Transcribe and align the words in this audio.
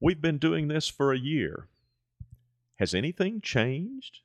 We've 0.00 0.20
been 0.20 0.38
doing 0.38 0.68
this 0.68 0.86
for 0.86 1.12
a 1.12 1.18
year. 1.18 1.66
Has 2.76 2.94
anything 2.94 3.40
changed? 3.40 4.20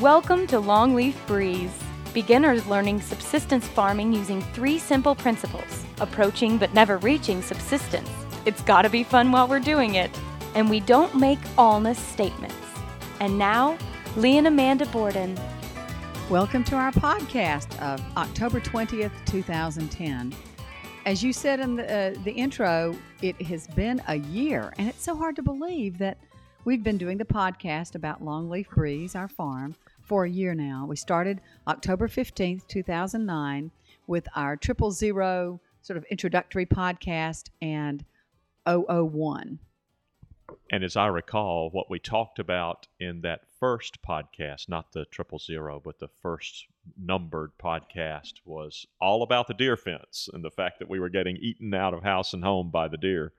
Welcome 0.00 0.48
to 0.48 0.56
Longleaf 0.56 1.14
Breeze. 1.28 1.70
Beginners 2.12 2.66
learning 2.66 3.00
subsistence 3.00 3.68
farming 3.68 4.12
using 4.12 4.42
three 4.42 4.80
simple 4.80 5.14
principles 5.14 5.84
approaching 6.00 6.58
but 6.58 6.74
never 6.74 6.98
reaching 6.98 7.42
subsistence. 7.42 8.10
It's 8.44 8.62
gotta 8.62 8.90
be 8.90 9.04
fun 9.04 9.30
while 9.30 9.46
we're 9.46 9.60
doing 9.60 9.94
it. 9.94 10.10
And 10.56 10.68
we 10.68 10.80
don't 10.80 11.14
make 11.14 11.38
allness 11.56 11.94
statements. 11.94 12.56
And 13.20 13.38
now, 13.38 13.78
Lee 14.16 14.36
and 14.36 14.48
Amanda 14.48 14.86
Borden. 14.86 15.38
Welcome 16.32 16.64
to 16.64 16.76
our 16.76 16.92
podcast 16.92 17.78
of 17.82 18.02
October 18.16 18.58
20th, 18.58 19.12
2010. 19.26 20.34
As 21.04 21.22
you 21.22 21.30
said 21.30 21.60
in 21.60 21.76
the, 21.76 21.84
uh, 21.84 22.14
the 22.24 22.32
intro, 22.32 22.96
it 23.20 23.42
has 23.42 23.66
been 23.66 24.00
a 24.08 24.14
year, 24.14 24.72
and 24.78 24.88
it's 24.88 25.02
so 25.02 25.14
hard 25.14 25.36
to 25.36 25.42
believe 25.42 25.98
that 25.98 26.16
we've 26.64 26.82
been 26.82 26.96
doing 26.96 27.18
the 27.18 27.24
podcast 27.26 27.96
about 27.96 28.24
Longleaf 28.24 28.66
Breeze, 28.70 29.14
our 29.14 29.28
farm, 29.28 29.74
for 30.00 30.24
a 30.24 30.30
year 30.30 30.54
now. 30.54 30.86
We 30.88 30.96
started 30.96 31.42
October 31.68 32.08
15th, 32.08 32.66
2009, 32.66 33.70
with 34.06 34.26
our 34.34 34.56
triple 34.56 34.90
zero 34.90 35.60
sort 35.82 35.98
of 35.98 36.04
introductory 36.04 36.64
podcast 36.64 37.50
and 37.60 38.06
001. 38.66 39.58
And 40.70 40.82
as 40.82 40.96
I 40.96 41.08
recall, 41.08 41.68
what 41.72 41.90
we 41.90 41.98
talked 41.98 42.38
about 42.38 42.88
in 42.98 43.20
that 43.20 43.42
first 43.62 44.02
podcast, 44.02 44.68
not 44.68 44.90
the 44.90 45.04
triple 45.04 45.38
zero, 45.38 45.80
but 45.84 46.00
the 46.00 46.08
first 46.20 46.66
numbered 47.00 47.52
podcast, 47.62 48.32
was 48.44 48.84
all 49.00 49.22
about 49.22 49.46
the 49.46 49.54
deer 49.54 49.76
fence 49.76 50.28
and 50.32 50.44
the 50.44 50.50
fact 50.50 50.80
that 50.80 50.90
we 50.90 50.98
were 50.98 51.08
getting 51.08 51.36
eaten 51.36 51.72
out 51.72 51.94
of 51.94 52.02
house 52.02 52.34
and 52.34 52.42
home 52.42 52.72
by 52.72 52.88
the 52.88 52.96
deer. 52.96 53.32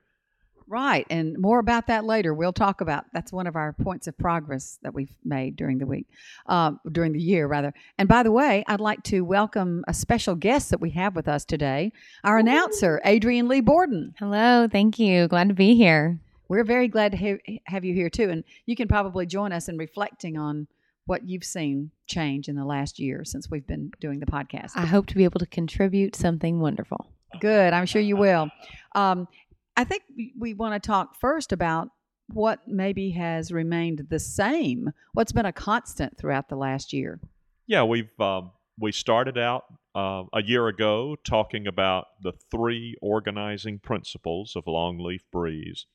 Right, 0.66 1.06
and 1.10 1.38
more 1.38 1.60
about 1.60 1.88
that 1.88 2.06
later. 2.06 2.34
We'll 2.34 2.54
talk 2.54 2.80
about 2.80 3.04
that's 3.12 3.34
one 3.34 3.48
of 3.48 3.58
our 3.58 3.74
points 3.74 4.08
of 4.08 4.18
progress 4.18 4.80
that 4.82 4.94
we've 4.94 5.12
made 5.26 5.58
during 5.58 5.80
the 5.80 5.86
week, 5.86 6.08
uh, 6.46 6.72
during 6.90 7.12
the 7.12 7.20
year 7.20 7.46
rather. 7.46 7.74
And 7.98 8.08
by 8.08 8.24
the 8.24 8.32
way, 8.32 8.64
I'd 8.66 8.80
like 8.80 9.04
to 9.04 9.26
welcome 9.26 9.84
a 9.90 9.94
special 9.94 10.36
guest 10.36 10.70
that 10.70 10.80
we 10.80 10.92
have 10.92 11.18
with 11.18 11.28
us 11.28 11.44
today, 11.44 11.92
our 12.24 12.38
announcer, 12.38 13.02
Adrian 13.04 13.50
Lee 13.50 13.60
Borden. 13.60 14.16
Hello, 14.18 14.70
thank 14.72 15.00
you. 15.00 15.28
Glad 15.28 15.50
to 15.50 15.54
be 15.54 15.76
here. 15.76 16.18
We're 16.54 16.64
very 16.64 16.88
glad 16.88 17.14
to 17.14 17.18
ha- 17.18 17.60
have 17.66 17.84
you 17.84 17.96
here 17.96 18.12
too, 18.12 18.30
and 18.30 18.44
you 18.68 18.76
can 18.76 18.88
probably 18.88 19.26
join 19.26 19.52
us 19.52 19.70
in 19.70 19.78
reflecting 19.80 20.38
on 20.38 20.68
what 21.08 21.28
you've 21.28 21.44
seen 21.44 21.90
change 22.06 22.48
in 22.48 22.56
the 22.56 22.64
last 22.64 23.00
year 23.00 23.26
since 23.26 23.50
we've 23.50 23.66
been 23.66 23.90
doing 24.00 24.20
the 24.20 24.28
podcast. 24.28 24.74
I 24.76 24.86
hope 24.86 25.08
to 25.08 25.16
be 25.16 25.24
able 25.24 25.40
to 25.40 25.48
contribute 25.48 26.16
something 26.16 26.60
wonderful. 26.60 27.08
Good, 27.40 27.74
I'm 27.74 27.88
sure 27.88 28.04
you 28.04 28.18
will. 28.18 28.52
Um, 28.94 29.28
I 29.76 29.84
think 29.84 30.04
we, 30.16 30.32
we 30.38 30.54
want 30.54 30.76
to 30.76 30.88
talk 30.88 31.20
first 31.20 31.54
about 31.54 31.90
what 32.28 32.60
maybe 32.68 33.10
has 33.10 33.52
remained 33.52 34.06
the 34.12 34.20
same. 34.20 34.92
What's 35.14 35.32
been 35.32 35.48
a 35.48 35.52
constant 35.52 36.20
throughout 36.20 36.50
the 36.50 36.56
last 36.56 36.94
year? 36.94 37.20
Yeah, 37.66 37.82
we've 37.84 38.20
um, 38.20 38.52
we 38.80 38.92
started 38.92 39.40
out 39.40 39.64
uh, 39.96 40.26
a 40.32 40.44
year 40.44 40.68
ago 40.68 41.16
talking 41.24 41.66
about 41.66 42.06
the 42.22 42.34
three 42.52 42.96
organizing 43.02 43.80
principles 43.80 44.56
of 44.56 44.66
Longleaf 44.66 45.22
Breeze. 45.32 45.88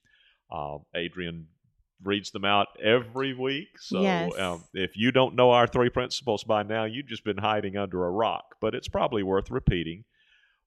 Uh, 0.51 0.79
Adrienne 0.97 1.47
reads 2.03 2.31
them 2.31 2.45
out 2.45 2.69
every 2.83 3.35
week. 3.35 3.79
So 3.81 4.03
Yes. 4.03 4.39
um, 4.39 4.65
if 4.73 4.97
you 4.97 5.11
don't 5.13 5.35
know 5.35 5.51
our 5.51 5.67
three 5.67 5.91
principles 5.91 6.45
by 6.45 6.63
now, 6.63 6.85
you've 6.85 7.09
just 7.09 7.25
been 7.25 7.39
hiding 7.39 7.77
under 7.77 8.07
a 8.07 8.11
rock. 8.11 8.55
But 8.61 8.75
it's 8.75 8.89
probably 8.89 9.23
worth 9.23 9.51
repeating. 9.51 10.05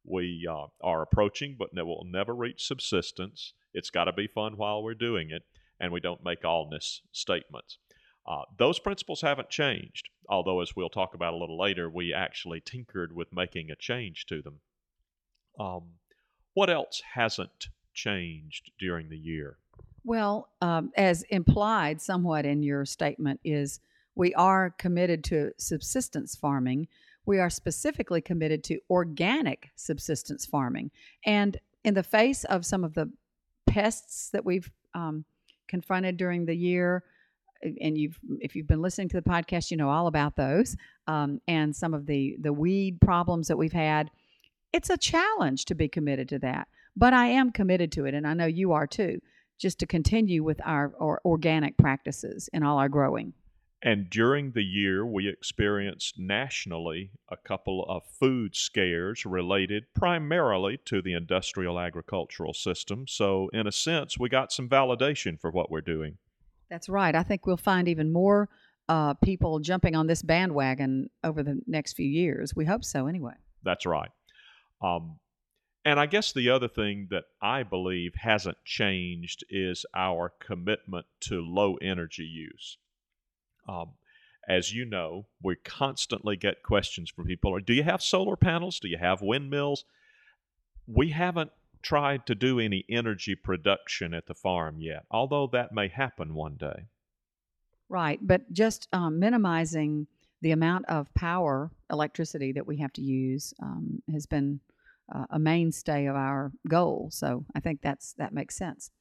We 0.04 0.48
uh, 0.50 0.68
are 0.82 1.02
approaching, 1.02 1.56
but 1.58 1.74
ne- 1.74 1.84
will 1.84 2.06
never 2.06 2.36
reach 2.36 2.66
subsistence. 2.66 3.54
It's 3.74 3.90
got 3.90 4.06
to 4.06 4.14
be 4.14 4.28
fun 4.28 4.58
while 4.58 4.84
we're 4.84 4.94
doing 4.96 5.30
it, 5.30 5.44
and 5.80 5.92
we 5.94 6.00
don't 6.00 6.24
make 6.24 6.42
allness 6.42 7.00
statements. 7.12 7.78
Uh, 8.28 8.44
those 8.58 8.80
principles 8.80 9.22
haven't 9.22 9.50
changed, 9.50 10.10
although, 10.28 10.60
as 10.62 10.76
we'll 10.76 10.90
talk 10.90 11.14
about 11.14 11.34
a 11.34 11.38
little 11.38 11.58
later, 11.58 11.90
we 11.90 12.14
actually 12.14 12.62
tinkered 12.62 13.16
with 13.16 13.32
making 13.34 13.72
a 13.72 13.76
change 13.76 14.26
to 14.28 14.42
them. 14.42 14.60
Um, 15.60 15.94
what 16.54 16.70
else 16.70 17.02
hasn't 17.14 17.68
changed 17.94 18.72
during 18.80 19.10
the 19.10 19.18
year? 19.18 19.58
Well, 20.04 20.50
um, 20.62 20.92
as 20.98 21.24
implied 21.24 22.02
somewhat 22.02 22.46
in 22.46 22.64
your 22.64 22.86
statement, 22.86 23.40
is 23.44 23.80
we 24.16 24.34
are 24.34 24.72
committed 24.72 25.24
to 25.26 25.52
subsistence 25.58 26.36
farming. 26.36 26.88
We 27.26 27.40
are 27.40 27.50
specifically 27.50 28.22
committed 28.22 28.64
to 28.66 28.80
organic 28.90 29.70
subsistence 29.76 30.46
farming. 30.46 30.92
And 31.26 31.58
in 31.84 31.94
the 31.94 32.04
face 32.04 32.44
of 32.46 32.66
some 32.66 32.84
of 32.84 32.94
the 32.94 33.12
pests 33.68 34.30
that 34.32 34.44
we've 34.44 34.70
um, 34.94 35.24
confronted 35.68 36.18
during 36.18 36.46
the 36.46 36.56
year, 36.56 37.04
and 37.80 37.96
you've 37.96 38.20
if 38.40 38.56
you've 38.56 38.68
been 38.68 38.82
listening 38.82 39.10
to 39.10 39.22
the 39.22 39.30
podcast, 39.30 39.70
you 39.70 39.78
know 39.78 39.90
all 39.90 40.08
about 40.08 40.36
those, 40.36 40.76
um, 41.08 41.40
and 41.48 41.76
some 41.76 41.94
of 41.94 42.08
the 42.08 42.38
the 42.42 42.52
weed 42.52 43.00
problems 43.02 43.48
that 43.48 43.58
we've 43.58 43.72
had. 43.72 44.10
It's 44.74 44.90
a 44.90 44.98
challenge 44.98 45.66
to 45.66 45.76
be 45.76 45.88
committed 45.88 46.28
to 46.30 46.40
that, 46.40 46.68
but 46.96 47.14
I 47.14 47.28
am 47.28 47.52
committed 47.52 47.92
to 47.94 48.06
it, 48.06 48.16
and 48.16 48.26
I 48.26 48.34
know 48.34 48.48
you 48.48 48.72
are 48.72 48.88
too 48.88 49.22
just 49.62 49.80
to 49.80 49.86
continue 49.86 50.44
with 50.44 50.60
our, 50.66 50.92
or 51.00 51.22
organic 51.24 51.78
practices 51.78 52.50
in 52.52 52.64
all 52.64 52.80
our 52.80 52.90
growing. 52.90 53.34
And 53.84 54.10
during 54.10 54.52
the 54.52 54.64
year, 54.64 55.06
we 55.06 55.28
experienced 55.28 56.16
nationally 56.18 57.12
a 57.30 57.38
couple 57.38 57.86
of 57.88 58.04
food 58.20 58.56
scares 58.56 59.26
related 59.26 59.86
primarily 59.96 60.80
to 60.86 61.02
the 61.02 61.14
industrial 61.14 61.80
agricultural 61.80 62.54
system. 62.54 63.06
So, 63.08 63.50
in 63.54 63.66
a 63.66 63.72
sense, 63.72 64.20
we 64.20 64.30
got 64.30 64.52
some 64.52 64.70
validation 64.70 65.40
for 65.40 65.50
what 65.50 65.72
we're 65.72 65.82
doing. 65.82 66.18
That's 66.70 66.90
right. 66.90 67.16
I 67.16 67.24
think 67.24 67.46
we'll 67.46 67.58
find 67.58 67.88
even 67.88 68.14
more 68.14 68.50
uh, 68.88 69.16
people 69.16 69.60
jumping 69.60 69.96
on 69.96 70.06
this 70.06 70.22
bandwagon 70.22 71.10
over 71.24 71.42
the 71.42 71.60
next 71.66 71.94
few 71.94 72.08
years. 72.08 72.56
We 72.56 72.66
hope 72.66 72.84
so, 72.84 73.08
anyway. 73.08 73.34
That's 73.64 73.88
right. 73.88 74.12
Um, 74.84 75.18
and 75.84 76.00
I 76.00 76.06
guess 76.06 76.32
the 76.32 76.50
other 76.50 76.68
thing 76.68 77.08
that 77.10 77.24
I 77.42 77.64
believe 77.64 78.14
hasn't 78.16 78.64
changed 78.64 79.44
is 79.50 79.86
our 79.96 80.32
commitment 80.40 81.08
to 81.22 81.42
low 81.42 81.76
energy 81.76 82.24
use. 82.24 82.78
Um, 83.68 83.94
as 84.48 84.74
you 84.74 84.86
know, 84.86 85.28
we 85.42 85.56
constantly 85.56 86.36
get 86.36 86.64
questions 86.64 87.10
from 87.10 87.26
people 87.26 87.58
Do 87.60 87.74
you 87.74 87.84
have 87.84 88.02
solar 88.02 88.36
panels? 88.36 88.80
Do 88.80 88.88
you 88.88 88.98
have 88.98 89.22
windmills? 89.22 89.86
We 90.88 91.10
haven't 91.10 91.52
tried 91.82 92.26
to 92.28 92.36
do 92.36 92.60
any 92.60 92.86
energy 92.90 93.36
production 93.36 94.14
at 94.14 94.28
the 94.28 94.36
farm 94.36 94.82
yet, 94.82 95.06
although 95.10 95.48
that 95.48 95.72
may 95.72 95.88
happen 95.88 96.36
one 96.36 96.56
day. 96.58 96.86
Right. 97.90 98.20
But 98.22 98.52
just 98.54 98.88
um, 98.94 99.20
minimizing 99.20 100.08
the 100.42 100.52
amount 100.52 100.86
of 100.86 101.14
power, 101.14 101.72
electricity 101.92 102.52
that 102.54 102.66
we 102.66 102.78
have 102.78 102.94
to 102.94 103.02
use 103.02 103.54
um, 103.62 104.02
has 104.12 104.26
been 104.26 104.60
uh, 105.14 105.26
a 105.30 105.40
mainstay 105.40 106.06
of 106.06 106.16
our 106.16 106.52
goal. 106.68 107.10
So 107.12 107.46
I 107.56 107.60
think 107.60 107.82
that's 107.82 108.14
that 108.14 108.34
makes 108.34 108.56
sense. 108.56 108.92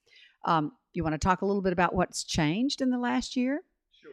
Um, 0.44 0.72
you 0.92 1.04
want 1.04 1.14
to 1.14 1.18
talk 1.18 1.42
a 1.42 1.46
little 1.46 1.62
bit 1.62 1.72
about 1.72 1.94
what's 1.94 2.24
changed 2.24 2.80
in 2.80 2.90
the 2.90 2.98
last 2.98 3.36
year? 3.36 3.60
Sure. 4.00 4.10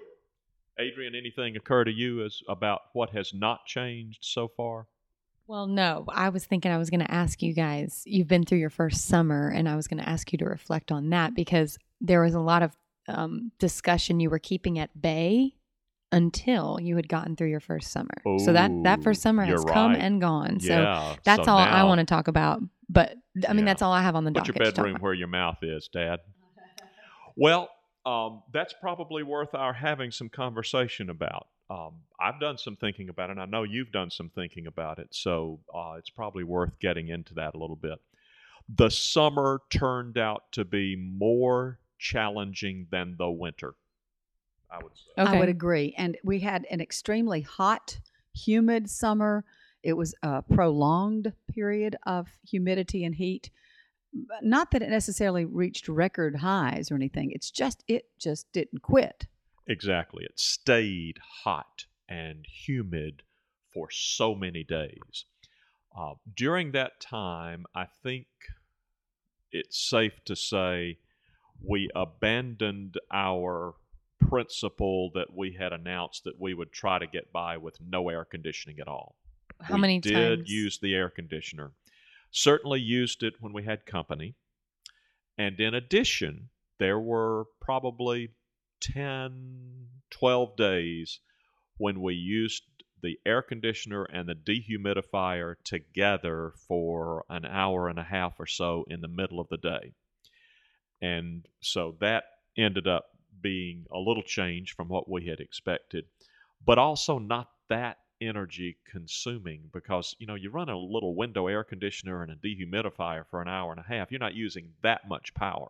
Adrian, 0.80 1.16
anything 1.16 1.56
occur 1.56 1.84
to 1.84 1.92
you 1.92 2.24
as 2.24 2.40
about 2.48 2.82
what 2.94 3.12
has 3.12 3.34
not 3.34 3.66
changed 3.66 4.20
so 4.22 4.48
far? 4.48 4.88
Well, 5.48 5.68
no, 5.68 6.06
I 6.10 6.30
was 6.30 6.46
thinking 6.46 6.72
I 6.72 6.78
was 6.78 6.90
going 6.90 7.00
to 7.00 7.12
ask 7.12 7.42
you 7.42 7.54
guys. 7.54 8.04
You've 8.06 8.28
been 8.28 8.44
through 8.44 8.58
your 8.58 8.70
first 8.70 9.08
summer, 9.08 9.50
and 9.50 9.70
I 9.70 9.78
was 9.78 9.88
going 9.88 10.04
to 10.04 10.10
ask 10.10 10.32
you 10.34 10.38
to 10.40 10.46
reflect 10.46 10.92
on 10.92 11.10
that 11.12 11.36
because 11.36 11.78
there 12.02 12.22
was 12.22 12.34
a 12.34 12.42
lot 12.42 12.64
of 12.64 12.76
um, 13.08 13.54
discussion 13.58 14.20
you 14.20 14.30
were 14.30 14.40
keeping 14.40 14.78
at 14.78 15.02
bay 15.02 15.54
until 16.12 16.80
you 16.82 16.96
had 16.96 17.10
gotten 17.10 17.36
through 17.36 17.50
your 17.50 17.60
first 17.60 17.92
summer. 17.92 18.10
so 18.40 18.54
that 18.54 18.72
that 18.84 19.04
first 19.04 19.22
summer 19.22 19.44
has 19.44 19.62
you're 19.64 19.74
come 19.74 19.94
and 19.94 20.22
gone. 20.22 20.60
So 20.60 20.68
yeah, 20.74 21.16
that's 21.24 21.46
so 21.46 21.52
all 21.52 21.58
I 21.58 21.84
want 21.84 22.00
to 22.00 22.06
talk 22.06 22.28
about. 22.28 22.62
But 22.90 23.16
I 23.48 23.54
mean, 23.54 23.60
Yeah. 23.66 23.72
that's 23.72 23.82
all 23.82 23.92
I 23.92 24.02
have 24.02 24.16
on 24.16 24.24
the 24.24 24.32
Put 24.32 24.48
your 24.48 24.54
docket. 24.54 24.76
talk 24.76 24.86
bedroom 24.86 25.02
where 25.02 25.14
your 25.14 25.28
mouth 25.28 25.58
is, 25.62 25.90
Dad. 25.92 26.20
Well, 27.36 27.70
um, 28.06 28.42
that's 28.54 28.74
probably 28.74 29.24
worth 29.24 29.54
our 29.54 29.74
having 29.74 30.12
some 30.12 30.30
conversation 30.30 31.10
about. 31.10 31.48
Um, 31.70 31.96
I've 32.20 32.40
done 32.40 32.58
some 32.58 32.78
thinking 32.78 33.10
about 33.10 33.30
it, 33.30 33.34
and 33.34 33.42
I 33.42 33.46
know 33.46 33.64
you've 33.64 33.92
done 33.92 34.10
some 34.10 34.30
thinking 34.30 34.68
about 34.68 35.00
it, 35.00 35.10
so 35.12 35.60
uh, 35.76 35.96
it's 35.98 36.10
probably 36.10 36.44
worth 36.46 36.80
getting 36.80 37.10
into 37.10 37.34
that 37.36 37.54
a 37.56 37.58
little 37.58 37.76
bit. 37.76 38.00
The 38.74 38.90
summer 38.90 39.62
turned 39.70 40.18
out 40.18 40.44
to 40.54 40.64
be 40.64 40.96
more 40.96 41.80
challenging 42.00 42.88
than 42.90 43.16
the 43.18 43.30
winter, 43.30 43.76
I 44.70 44.78
would 44.84 44.96
say. 44.96 45.22
Okay. 45.22 45.38
I 45.38 45.40
would 45.40 45.50
agree. 45.50 45.94
And 45.98 46.18
we 46.24 46.40
had 46.40 46.66
an 46.70 46.82
extremely 46.82 47.42
hot, 47.42 48.00
humid 48.34 48.90
summer. 48.90 49.46
It 49.84 49.94
was 49.94 50.14
a 50.24 50.42
prolonged 50.42 51.34
period 51.54 51.96
of 52.06 52.28
humidity 52.48 53.04
and 53.04 53.16
heat. 53.16 53.50
Not 54.42 54.72
that 54.72 54.82
it 54.82 54.90
necessarily 54.90 55.46
reached 55.46 55.88
record 55.88 56.38
highs 56.38 56.92
or 56.92 56.96
anything. 56.96 57.32
It's 57.32 57.52
just 57.52 57.84
it 57.88 58.06
just 58.20 58.52
didn't 58.52 58.82
quit. 58.82 59.28
Exactly. 59.68 60.24
It 60.24 60.40
stayed 60.40 61.20
hot 61.44 61.86
and 62.10 62.46
humid 62.48 63.24
for 63.74 63.90
so 63.92 64.34
many 64.34 64.64
days. 64.64 65.26
Uh, 65.98 66.14
during 66.36 66.72
that 66.72 67.00
time, 67.02 67.66
I 67.76 67.86
think 68.04 68.28
it's 69.52 69.90
safe 69.90 70.24
to 70.26 70.36
say 70.36 71.00
we 71.62 71.90
abandoned 71.96 72.96
our 73.12 73.76
principle 74.20 75.12
that 75.14 75.36
we 75.36 75.54
had 75.54 75.74
announced 75.74 76.24
that 76.24 76.40
we 76.40 76.54
would 76.54 76.72
try 76.72 77.00
to 77.00 77.08
get 77.08 77.32
by 77.32 77.58
with 77.58 77.78
no 77.82 78.10
air 78.10 78.26
conditioning 78.26 78.80
at 78.80 78.88
all. 78.88 79.16
How 79.62 79.76
we 79.76 79.82
many 79.82 80.00
did 80.00 80.40
times? 80.40 80.52
use 80.52 80.80
the 80.80 80.94
air 80.94 81.10
conditioner. 81.10 81.72
Certainly 82.32 82.82
used 82.82 83.24
it 83.24 83.36
when 83.40 83.54
we 83.54 83.64
had 83.64 83.86
company. 83.86 84.36
And 85.38 85.60
in 85.60 85.74
addition, 85.74 86.50
there 86.80 87.00
were 87.00 87.46
probably 87.62 88.30
10, 88.82 89.88
12 90.10 90.56
days 90.56 91.20
when 91.78 92.02
we 92.02 92.16
used 92.16 92.64
the 93.02 93.20
air 93.26 93.42
conditioner 93.42 94.04
and 94.04 94.28
the 94.28 94.34
dehumidifier 94.34 95.56
together 95.64 96.54
for 96.68 97.24
an 97.30 97.46
hour 97.46 97.88
and 97.88 98.00
a 98.00 98.04
half 98.04 98.40
or 98.40 98.48
so 98.48 98.86
in 98.88 99.02
the 99.02 99.08
middle 99.08 99.40
of 99.40 99.48
the 99.50 99.58
day. 99.58 99.94
And 101.02 101.46
so 101.62 101.96
that 102.00 102.24
ended 102.58 102.88
up 102.88 103.06
being 103.42 103.86
a 103.92 104.00
little 104.00 104.24
change 104.24 104.76
from 104.76 104.88
what 104.88 105.10
we 105.10 105.26
had 105.26 105.40
expected, 105.40 106.06
but 106.66 106.78
also 106.78 107.20
not 107.20 107.50
that 107.70 107.98
energy 108.20 108.78
consuming 108.90 109.62
because 109.72 110.16
you 110.18 110.26
know 110.26 110.34
you 110.34 110.50
run 110.50 110.70
a 110.70 110.78
little 110.78 111.14
window 111.14 111.46
air 111.46 111.64
conditioner 111.64 112.24
and 112.24 112.32
a 112.32 112.36
dehumidifier 112.36 113.24
for 113.30 113.44
an 113.44 113.48
hour 113.48 113.70
and 113.70 113.80
a 113.80 113.88
half 113.88 114.10
you're 114.10 114.20
not 114.20 114.34
using 114.34 114.70
that 114.82 115.08
much 115.08 115.32
power 115.36 115.68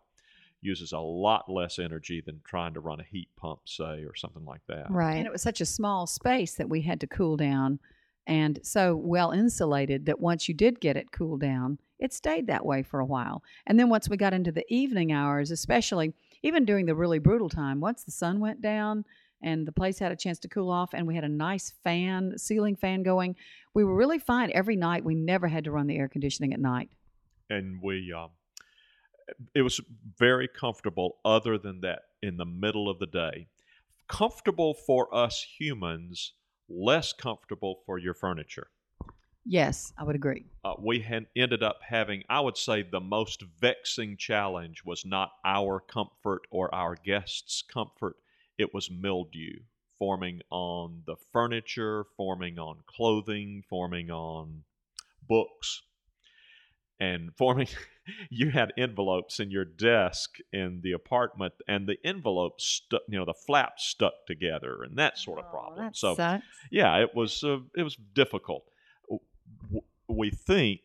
uses 0.62 0.92
a 0.92 0.98
lot 0.98 1.50
less 1.50 1.78
energy 1.78 2.22
than 2.24 2.40
trying 2.44 2.72
to 2.72 2.80
run 2.80 3.00
a 3.00 3.04
heat 3.04 3.28
pump 3.36 3.60
say 3.66 4.02
or 4.02 4.14
something 4.16 4.46
like 4.46 4.62
that 4.66 4.86
Right. 4.88 5.16
And 5.16 5.26
it 5.26 5.32
was 5.32 5.42
such 5.42 5.60
a 5.60 5.66
small 5.66 6.06
space 6.06 6.54
that 6.54 6.70
we 6.70 6.80
had 6.80 7.00
to 7.00 7.06
cool 7.06 7.36
down 7.36 7.80
and 8.28 8.60
so 8.62 8.94
well 8.94 9.30
insulated 9.30 10.06
that 10.06 10.20
once 10.20 10.48
you 10.48 10.54
did 10.54 10.80
get 10.80 10.96
it 10.96 11.12
cooled 11.12 11.40
down, 11.40 11.78
it 11.98 12.12
stayed 12.12 12.46
that 12.46 12.64
way 12.64 12.82
for 12.82 13.00
a 13.00 13.06
while. 13.06 13.42
And 13.66 13.80
then 13.80 13.88
once 13.88 14.08
we 14.08 14.18
got 14.18 14.34
into 14.34 14.52
the 14.52 14.66
evening 14.72 15.12
hours, 15.12 15.50
especially 15.50 16.12
even 16.42 16.64
during 16.64 16.86
the 16.86 16.94
really 16.94 17.18
brutal 17.18 17.48
time, 17.48 17.80
once 17.80 18.04
the 18.04 18.10
sun 18.10 18.40
went 18.40 18.60
down 18.60 19.04
and 19.42 19.66
the 19.66 19.72
place 19.72 19.98
had 19.98 20.12
a 20.12 20.16
chance 20.16 20.38
to 20.40 20.48
cool 20.48 20.70
off 20.70 20.94
and 20.94 21.06
we 21.06 21.14
had 21.14 21.24
a 21.24 21.28
nice 21.28 21.72
fan, 21.84 22.36
ceiling 22.36 22.76
fan 22.76 23.02
going, 23.02 23.36
we 23.74 23.84
were 23.84 23.94
really 23.94 24.18
fine 24.18 24.50
every 24.54 24.76
night. 24.76 25.04
We 25.04 25.14
never 25.14 25.48
had 25.48 25.64
to 25.64 25.70
run 25.70 25.86
the 25.86 25.96
air 25.96 26.08
conditioning 26.08 26.52
at 26.52 26.60
night. 26.60 26.90
and 27.50 27.80
we 27.82 28.12
um, 28.12 28.30
it 29.54 29.62
was 29.62 29.80
very 30.18 30.48
comfortable 30.48 31.18
other 31.24 31.58
than 31.58 31.80
that 31.82 32.00
in 32.22 32.36
the 32.36 32.44
middle 32.44 32.88
of 32.88 32.98
the 32.98 33.06
day 33.06 33.46
comfortable 34.08 34.74
for 34.74 35.14
us 35.14 35.46
humans 35.58 36.32
less 36.68 37.12
comfortable 37.12 37.80
for 37.86 37.98
your 37.98 38.14
furniture 38.14 38.68
Yes, 39.50 39.92
I 39.96 40.04
would 40.04 40.14
agree. 40.14 40.44
uh, 40.64 40.74
we 40.78 41.00
had 41.00 41.26
ended 41.34 41.62
up 41.62 41.78
having 41.88 42.22
i 42.28 42.38
would 42.40 42.56
say 42.56 42.82
the 42.82 43.00
most 43.00 43.42
vexing 43.60 44.16
challenge 44.16 44.84
was 44.84 45.04
not 45.06 45.30
our 45.44 45.80
comfort 45.80 46.42
or 46.50 46.72
our 46.74 46.94
guests 46.96 47.62
comfort 47.62 48.16
it 48.58 48.74
was 48.74 48.90
mildew 48.90 49.54
forming 49.98 50.40
on 50.50 51.02
the 51.06 51.16
furniture 51.32 52.04
forming 52.16 52.58
on 52.58 52.76
clothing 52.86 53.62
forming 53.68 54.10
on 54.10 54.62
books 55.26 55.82
and 57.00 57.30
forming 57.38 57.68
you 58.30 58.50
had 58.50 58.72
envelopes 58.76 59.38
in 59.40 59.50
your 59.50 59.64
desk 59.64 60.36
in 60.52 60.80
the 60.82 60.92
apartment 60.92 61.54
and 61.68 61.86
the 61.86 61.98
envelopes 62.04 62.64
stuck 62.64 63.02
you 63.08 63.18
know 63.18 63.24
the 63.24 63.34
flaps 63.46 63.84
stuck 63.86 64.14
together 64.26 64.82
and 64.82 64.96
that 64.98 65.16
sort 65.18 65.38
of 65.38 65.44
Oh, 65.46 65.50
problem 65.50 65.84
that 65.84 65.96
so 65.96 66.14
sucks. 66.16 66.44
yeah, 66.70 66.96
it 66.98 67.14
was 67.14 67.42
uh, 67.44 67.58
it 67.76 67.82
was 67.82 67.96
difficult. 68.14 68.64
We 70.08 70.30
think 70.30 70.80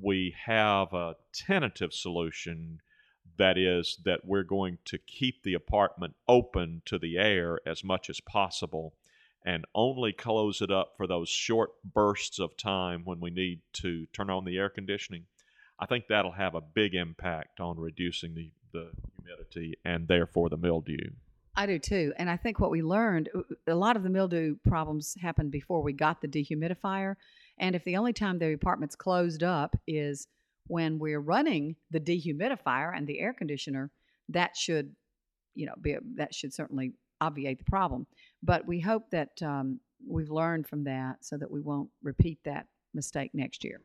we 0.00 0.34
have 0.46 0.92
a 0.92 1.16
tentative 1.32 1.92
solution 1.92 2.80
that 3.36 3.56
is 3.56 3.98
that 4.04 4.24
we're 4.24 4.42
going 4.42 4.78
to 4.84 4.98
keep 4.98 5.42
the 5.42 5.54
apartment 5.54 6.14
open 6.28 6.82
to 6.84 6.98
the 6.98 7.18
air 7.18 7.58
as 7.66 7.82
much 7.82 8.10
as 8.10 8.20
possible 8.20 8.94
and 9.44 9.64
only 9.74 10.12
close 10.12 10.60
it 10.60 10.70
up 10.70 10.92
for 10.96 11.06
those 11.06 11.28
short 11.28 11.70
bursts 11.82 12.38
of 12.38 12.56
time 12.56 13.02
when 13.04 13.20
we 13.20 13.30
need 13.30 13.60
to 13.72 14.06
turn 14.12 14.28
on 14.28 14.44
the 14.44 14.58
air 14.58 14.68
conditioning. 14.68 15.24
I 15.78 15.86
think 15.86 16.04
that'll 16.08 16.32
have 16.32 16.54
a 16.54 16.60
big 16.60 16.94
impact 16.94 17.58
on 17.60 17.78
reducing 17.78 18.34
the, 18.34 18.50
the 18.72 18.90
humidity 19.16 19.78
and 19.84 20.06
therefore 20.06 20.50
the 20.50 20.58
mildew. 20.58 21.10
I 21.56 21.66
do 21.66 21.78
too. 21.78 22.12
And 22.16 22.30
I 22.30 22.36
think 22.36 22.60
what 22.60 22.70
we 22.70 22.82
learned 22.82 23.28
a 23.66 23.74
lot 23.74 23.96
of 23.96 24.02
the 24.02 24.10
mildew 24.10 24.56
problems 24.66 25.16
happened 25.20 25.50
before 25.50 25.82
we 25.82 25.92
got 25.92 26.20
the 26.20 26.28
dehumidifier. 26.28 27.16
And 27.58 27.74
if 27.74 27.84
the 27.84 27.96
only 27.96 28.12
time 28.12 28.38
the 28.38 28.52
apartment's 28.52 28.96
closed 28.96 29.42
up 29.42 29.76
is 29.86 30.28
when 30.68 30.98
we're 30.98 31.20
running 31.20 31.76
the 31.90 32.00
dehumidifier 32.00 32.96
and 32.96 33.06
the 33.06 33.20
air 33.20 33.32
conditioner, 33.32 33.90
that 34.28 34.56
should, 34.56 34.94
you 35.54 35.66
know, 35.66 35.74
be 35.80 35.96
that 36.14 36.34
should 36.34 36.54
certainly 36.54 36.92
obviate 37.20 37.58
the 37.58 37.64
problem. 37.64 38.06
But 38.42 38.66
we 38.66 38.80
hope 38.80 39.10
that 39.10 39.42
um, 39.42 39.80
we've 40.06 40.30
learned 40.30 40.68
from 40.68 40.84
that 40.84 41.16
so 41.24 41.36
that 41.36 41.50
we 41.50 41.60
won't 41.60 41.90
repeat 42.02 42.38
that 42.44 42.66
mistake 42.94 43.32
next 43.34 43.64
year. 43.64 43.80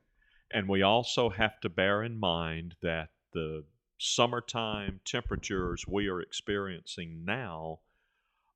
And 0.51 0.69
we 0.69 0.83
also 0.83 1.29
have 1.29 1.59
to 1.61 1.69
bear 1.69 2.03
in 2.03 2.19
mind 2.19 2.75
that 2.81 3.09
the 3.33 3.63
summertime 3.97 4.99
temperatures 5.05 5.85
we 5.87 6.07
are 6.07 6.21
experiencing 6.21 7.23
now 7.25 7.79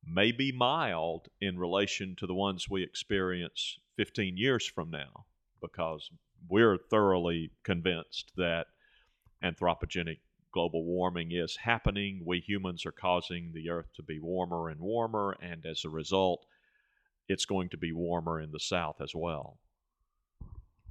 may 0.05 0.31
be 0.31 0.51
mild 0.51 1.27
in 1.41 1.57
relation 1.57 2.15
to 2.15 2.27
the 2.27 2.33
ones 2.33 2.69
we 2.69 2.83
experience 2.83 3.77
15 3.97 4.37
years 4.37 4.65
from 4.65 4.89
now 4.89 5.25
because 5.61 6.09
we're 6.47 6.77
thoroughly 6.77 7.51
convinced 7.63 8.31
that 8.37 8.67
anthropogenic 9.43 10.19
global 10.51 10.83
warming 10.83 11.31
is 11.31 11.55
happening. 11.57 12.21
We 12.25 12.39
humans 12.39 12.85
are 12.85 12.91
causing 12.91 13.51
the 13.53 13.69
earth 13.69 13.93
to 13.95 14.03
be 14.03 14.19
warmer 14.19 14.69
and 14.69 14.79
warmer, 14.79 15.37
and 15.41 15.65
as 15.65 15.85
a 15.85 15.89
result, 15.89 16.45
it's 17.27 17.45
going 17.45 17.69
to 17.69 17.77
be 17.77 17.91
warmer 17.91 18.41
in 18.41 18.51
the 18.51 18.59
south 18.59 19.01
as 19.01 19.13
well. 19.13 19.57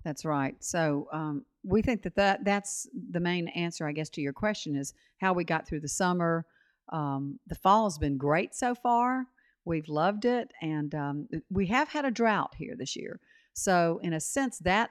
That's 0.08 0.24
right. 0.24 0.54
So 0.60 1.06
um, 1.12 1.44
we 1.62 1.82
think 1.82 2.02
that, 2.04 2.16
that 2.16 2.42
that's 2.42 2.88
the 3.10 3.20
main 3.20 3.48
answer, 3.48 3.86
I 3.86 3.92
guess, 3.92 4.08
to 4.10 4.22
your 4.22 4.32
question 4.32 4.74
is 4.74 4.94
how 5.20 5.34
we 5.34 5.44
got 5.44 5.68
through 5.68 5.80
the 5.80 5.88
summer. 5.88 6.46
Um, 6.90 7.38
the 7.46 7.54
fall's 7.54 7.98
been 7.98 8.16
great 8.16 8.54
so 8.54 8.74
far. 8.74 9.26
We've 9.66 9.86
loved 9.86 10.24
it, 10.24 10.50
and 10.62 10.94
um, 10.94 11.28
we 11.50 11.66
have 11.66 11.90
had 11.90 12.06
a 12.06 12.10
drought 12.10 12.54
here 12.56 12.74
this 12.74 12.96
year. 12.96 13.20
So, 13.52 14.00
in 14.02 14.14
a 14.14 14.20
sense, 14.20 14.56
that 14.60 14.88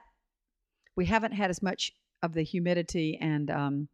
we 0.96 1.08
haven't 1.08 1.32
had 1.32 1.50
as 1.50 1.64
much 1.64 1.94
of 2.22 2.34
the 2.34 2.44
humidity 2.44 3.18
and 3.20 3.50
um, 3.50 3.88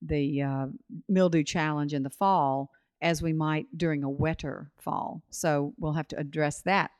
the 0.00 0.40
uh, 0.40 0.66
mildew 1.06 1.44
challenge 1.44 1.92
in 1.92 2.02
the 2.02 2.08
fall 2.08 2.70
as 3.02 3.20
we 3.20 3.34
might 3.34 3.66
during 3.76 4.04
a 4.04 4.08
wetter 4.08 4.70
fall. 4.78 5.20
So, 5.28 5.74
we'll 5.78 5.92
have 5.92 6.08
to 6.08 6.18
address 6.18 6.62
that 6.62 6.92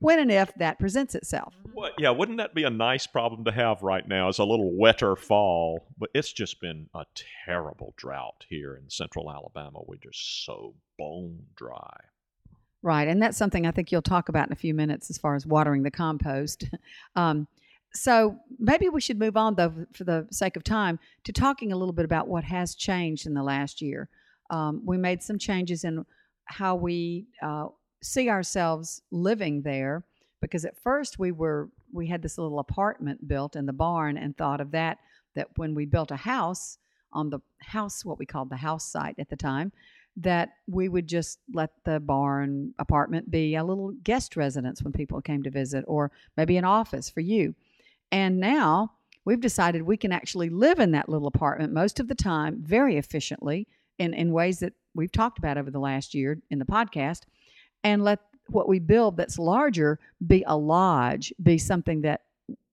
when 0.00 0.18
and 0.18 0.32
if 0.32 0.52
that 0.56 0.78
presents 0.78 1.14
itself. 1.14 1.54
What? 1.72 1.92
Yeah, 1.98 2.10
wouldn't 2.10 2.38
that 2.38 2.54
be 2.54 2.64
a 2.64 2.70
nice 2.70 3.06
problem 3.06 3.44
to 3.44 3.52
have 3.52 3.82
right 3.82 4.06
now? 4.06 4.28
Is 4.28 4.38
a 4.38 4.44
little 4.44 4.72
wetter 4.72 5.14
fall, 5.14 5.86
but 5.98 6.10
it's 6.14 6.32
just 6.32 6.60
been 6.60 6.88
a 6.94 7.04
terrible 7.46 7.94
drought 7.96 8.44
here 8.48 8.76
in 8.76 8.90
central 8.90 9.30
Alabama. 9.30 9.80
We're 9.86 9.96
just 9.96 10.44
so 10.44 10.74
bone 10.98 11.38
dry. 11.54 11.96
Right, 12.82 13.08
and 13.08 13.22
that's 13.22 13.36
something 13.36 13.66
I 13.66 13.72
think 13.72 13.92
you'll 13.92 14.00
talk 14.00 14.30
about 14.30 14.46
in 14.46 14.52
a 14.52 14.56
few 14.56 14.72
minutes 14.72 15.10
as 15.10 15.18
far 15.18 15.34
as 15.34 15.46
watering 15.46 15.82
the 15.82 15.90
compost. 15.90 16.64
um, 17.14 17.46
so 17.92 18.36
maybe 18.58 18.88
we 18.88 19.00
should 19.00 19.18
move 19.18 19.36
on, 19.36 19.54
though, 19.54 19.86
for 19.92 20.04
the 20.04 20.26
sake 20.30 20.56
of 20.56 20.64
time, 20.64 20.98
to 21.24 21.32
talking 21.32 21.72
a 21.72 21.76
little 21.76 21.92
bit 21.92 22.04
about 22.06 22.26
what 22.26 22.44
has 22.44 22.74
changed 22.74 23.26
in 23.26 23.34
the 23.34 23.42
last 23.42 23.82
year. 23.82 24.08
Um, 24.48 24.82
we 24.84 24.96
made 24.96 25.22
some 25.22 25.38
changes 25.38 25.84
in 25.84 26.06
how 26.46 26.74
we 26.74 27.26
uh, 27.42 27.66
see 28.02 28.28
ourselves 28.28 29.02
living 29.10 29.62
there, 29.62 30.04
because 30.40 30.64
at 30.64 30.76
first 30.76 31.18
we 31.18 31.32
were 31.32 31.70
we 31.92 32.06
had 32.06 32.22
this 32.22 32.38
little 32.38 32.60
apartment 32.60 33.26
built 33.26 33.56
in 33.56 33.66
the 33.66 33.72
barn 33.72 34.16
and 34.16 34.36
thought 34.36 34.60
of 34.60 34.70
that 34.70 34.98
that 35.34 35.48
when 35.56 35.74
we 35.74 35.86
built 35.86 36.10
a 36.10 36.16
house 36.16 36.78
on 37.12 37.30
the 37.30 37.40
house, 37.58 38.04
what 38.04 38.18
we 38.18 38.26
called 38.26 38.50
the 38.50 38.56
house 38.56 38.84
site 38.84 39.18
at 39.18 39.28
the 39.28 39.36
time, 39.36 39.72
that 40.16 40.50
we 40.66 40.88
would 40.88 41.06
just 41.06 41.38
let 41.52 41.70
the 41.84 42.00
barn 42.00 42.72
apartment 42.78 43.30
be 43.30 43.54
a 43.54 43.64
little 43.64 43.92
guest 44.04 44.36
residence 44.36 44.82
when 44.82 44.92
people 44.92 45.20
came 45.20 45.42
to 45.42 45.50
visit, 45.50 45.84
or 45.88 46.10
maybe 46.36 46.56
an 46.56 46.64
office 46.64 47.10
for 47.10 47.20
you. 47.20 47.54
And 48.12 48.38
now 48.38 48.92
we've 49.24 49.40
decided 49.40 49.82
we 49.82 49.96
can 49.96 50.12
actually 50.12 50.48
live 50.48 50.78
in 50.78 50.92
that 50.92 51.08
little 51.08 51.28
apartment 51.28 51.72
most 51.72 52.00
of 52.00 52.08
the 52.08 52.14
time 52.14 52.56
very 52.60 52.96
efficiently 52.96 53.68
in, 53.98 54.14
in 54.14 54.32
ways 54.32 54.58
that 54.60 54.72
we've 54.94 55.12
talked 55.12 55.38
about 55.38 55.58
over 55.58 55.70
the 55.70 55.78
last 55.78 56.14
year 56.14 56.40
in 56.50 56.58
the 56.58 56.64
podcast, 56.64 57.22
and 57.84 58.02
let 58.04 58.20
what 58.48 58.68
we 58.68 58.78
build 58.78 59.16
that's 59.16 59.38
larger 59.38 59.98
be 60.26 60.44
a 60.46 60.56
lodge, 60.56 61.32
be 61.42 61.58
something 61.58 62.02
that 62.02 62.22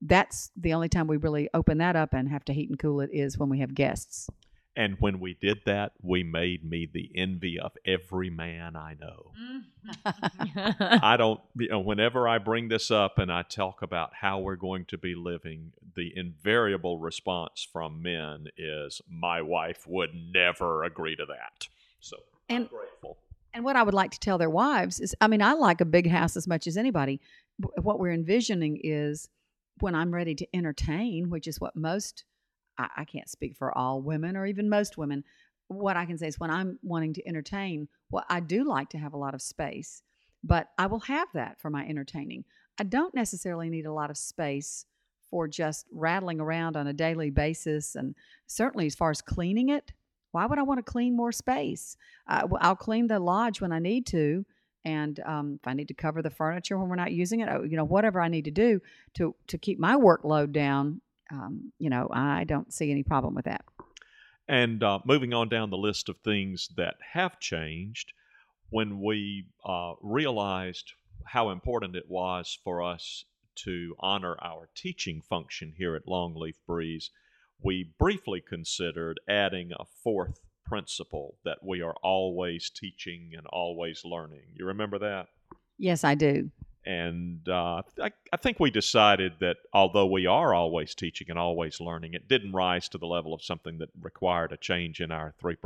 that's 0.02 0.52
the 0.56 0.74
only 0.74 0.90
time 0.90 1.08
we 1.08 1.18
really 1.18 1.50
open 1.54 1.78
that 1.80 1.96
up 1.96 2.14
and 2.14 2.30
have 2.30 2.46
to 2.46 2.54
heat 2.54 2.70
and 2.70 2.80
cool 2.80 3.02
it 3.02 3.10
is 3.14 3.38
when 3.38 3.50
we 3.50 3.60
have 3.60 3.74
guests. 3.74 4.30
And 4.76 4.96
when 5.00 5.20
we 5.20 5.34
did 5.34 5.62
that, 5.66 5.94
we 6.04 6.22
made 6.22 6.64
me 6.64 6.88
the 6.92 7.12
envy 7.16 7.60
of 7.60 7.72
every 7.84 8.30
man 8.30 8.76
I 8.76 8.94
know. 9.00 9.32
Mm. 9.42 11.02
I 11.04 11.18
don't, 11.18 11.40
you 11.58 11.70
know, 11.70 11.80
whenever 11.80 12.28
I 12.28 12.38
bring 12.38 12.68
this 12.68 12.92
up 12.92 13.18
and 13.18 13.32
I 13.32 13.42
talk 13.42 13.82
about 13.82 14.12
how 14.14 14.38
we're 14.38 14.56
going 14.56 14.86
to 14.86 14.98
be 15.00 15.16
living, 15.16 15.72
the 15.96 16.14
invariable 16.16 17.00
response 17.00 17.68
from 17.74 18.04
men 18.04 18.50
is, 18.56 19.02
my 19.10 19.42
wife 19.42 19.88
would 19.88 20.12
never 20.14 20.84
agree 20.84 21.16
to 21.16 21.26
that. 21.26 21.68
So 22.00 22.18
I'm 22.48 22.56
And- 22.58 22.70
grateful. 22.70 23.18
And 23.54 23.64
what 23.64 23.76
I 23.76 23.84
would 23.84 23.94
like 23.94 24.12
to 24.12 24.20
tell 24.20 24.38
their 24.38 24.50
wives 24.50 25.00
is, 25.00 25.16
I 25.20 25.28
mean, 25.28 25.42
I 25.42 25.54
like 25.54 25.82
a 25.82 25.86
big 25.86 26.10
house 26.10 26.38
as 26.38 26.48
much 26.48 26.68
as 26.68 26.78
anybody. 26.78 27.20
What 27.82 28.00
we're 28.00 28.12
envisioning 28.12 28.80
is 28.84 29.30
when 29.80 29.96
I'm 29.96 30.14
ready 30.14 30.36
to 30.36 30.48
entertain, 30.56 31.30
which 31.30 31.48
is 31.48 31.60
what 31.60 31.76
most, 31.76 32.24
I, 32.78 32.90
I 32.98 33.06
can't 33.06 33.30
speak 33.30 33.56
for 33.56 33.76
all 33.76 34.02
women 34.02 34.38
or 34.38 34.46
even 34.46 34.70
most 34.70 34.98
women. 34.98 35.24
What 35.70 35.98
I 35.98 36.06
can 36.06 36.18
say 36.18 36.28
is 36.28 36.40
when 36.40 36.52
I'm 36.52 36.80
wanting 36.84 37.14
to 37.14 37.28
entertain, 37.28 37.88
well, 38.12 38.26
I 38.30 38.40
do 38.40 38.64
like 38.64 38.90
to 38.90 38.98
have 38.98 39.14
a 39.14 39.18
lot 39.18 39.34
of 39.34 39.42
space, 39.42 40.04
but 40.44 40.68
I 40.78 40.88
will 40.88 41.02
have 41.02 41.28
that 41.34 41.60
for 41.60 41.70
my 41.70 41.86
entertaining. 41.86 42.46
I 42.80 42.84
don't 42.84 43.16
necessarily 43.16 43.70
need 43.70 43.86
a 43.86 43.94
lot 43.94 44.10
of 44.10 44.18
space 44.18 44.86
for 45.30 45.48
just 45.48 45.86
rattling 45.92 46.40
around 46.40 46.78
on 46.78 46.88
a 46.88 46.94
daily 46.94 47.30
basis. 47.30 47.96
And 47.96 48.16
certainly 48.46 48.86
as 48.86 48.96
far 48.96 49.12
as 49.12 49.22
cleaning 49.22 49.70
it, 49.70 49.92
why 50.38 50.46
would 50.46 50.60
I 50.60 50.64
want 50.64 50.78
to 50.78 50.84
clean 50.84 51.16
more 51.16 51.32
space? 51.32 51.98
I, 52.28 52.46
will 52.46 52.60
clean 52.76 53.08
the 53.08 53.20
lodge 53.20 53.60
when 53.60 53.72
I 53.72 53.80
need 53.80 54.06
to, 54.08 54.46
and 54.86 55.20
um, 55.26 55.60
if 55.60 55.68
I 55.68 55.74
need 55.74 55.88
to 55.88 55.96
cover 55.96 56.22
the 56.22 56.30
furniture 56.30 56.78
when 56.78 56.90
we're 56.90 56.96
not 56.96 57.12
using 57.12 57.40
it, 57.40 57.50
oh, 57.52 57.64
you 57.64 57.76
know, 57.76 57.84
whatever 57.84 58.22
I 58.22 58.28
need 58.28 58.46
to 58.46 58.52
do 58.52 58.80
to 59.16 59.36
to 59.48 59.58
keep 59.58 59.80
my 59.80 59.96
workload 59.96 60.52
down, 60.52 61.02
um, 61.32 61.74
you 61.80 61.90
know, 61.90 62.08
I 62.12 62.44
don't 62.44 62.72
see 62.72 62.92
any 62.92 63.02
problem 63.02 63.34
with 63.34 63.46
that. 63.46 63.66
And 64.48 64.84
uh, 64.84 65.00
moving 65.06 65.34
on 65.34 65.50
down 65.50 65.72
the 65.72 65.78
list 65.78 66.08
of 66.08 66.18
things 66.18 66.70
that 66.78 66.98
have 67.14 67.40
changed, 67.40 68.14
when 68.70 69.02
we 69.02 69.48
uh, 69.66 69.94
realized 70.02 70.94
how 71.26 71.50
important 71.50 71.96
it 71.96 72.10
was 72.10 72.60
for 72.64 72.84
us 72.84 73.26
to 73.56 73.96
honor 74.00 74.38
our 74.40 74.70
teaching 74.76 75.20
function 75.20 75.74
here 75.76 75.96
at 75.96 76.06
Longleaf 76.06 76.58
Breeze, 76.68 77.10
we 77.62 77.92
briefly 78.00 78.42
considered 78.42 79.20
adding 79.28 79.72
a 79.72 79.86
fourth 80.04 80.40
principle 80.66 81.36
that 81.46 81.64
we 81.64 81.82
are 81.82 81.96
always 82.04 82.70
teaching 82.70 83.32
and 83.38 83.48
always 83.48 84.04
learning. 84.04 84.44
You 84.54 84.66
remember 84.66 85.00
that? 85.00 85.28
Yes, 85.78 86.04
I 86.04 86.16
do. 86.16 86.50
And 86.86 87.48
uh, 87.50 87.82
I, 88.02 88.12
I 88.32 88.38
think 88.38 88.60
we 88.60 88.72
decided 88.72 89.34
that 89.42 89.58
although 89.74 90.06
we 90.06 90.26
are 90.26 90.54
always 90.54 90.96
teaching 90.96 91.30
and 91.30 91.38
always 91.38 91.82
learning, 91.82 92.14
it 92.14 92.30
didn't 92.30 92.54
rise 92.54 92.88
to 92.90 92.98
the 92.98 93.06
level 93.06 93.34
of 93.34 93.44
something 93.44 93.78
that 93.80 93.90
required 94.02 94.54
a 94.54 94.58
change 94.58 95.02
in 95.02 95.12
our 95.12 95.34
three 95.38 95.58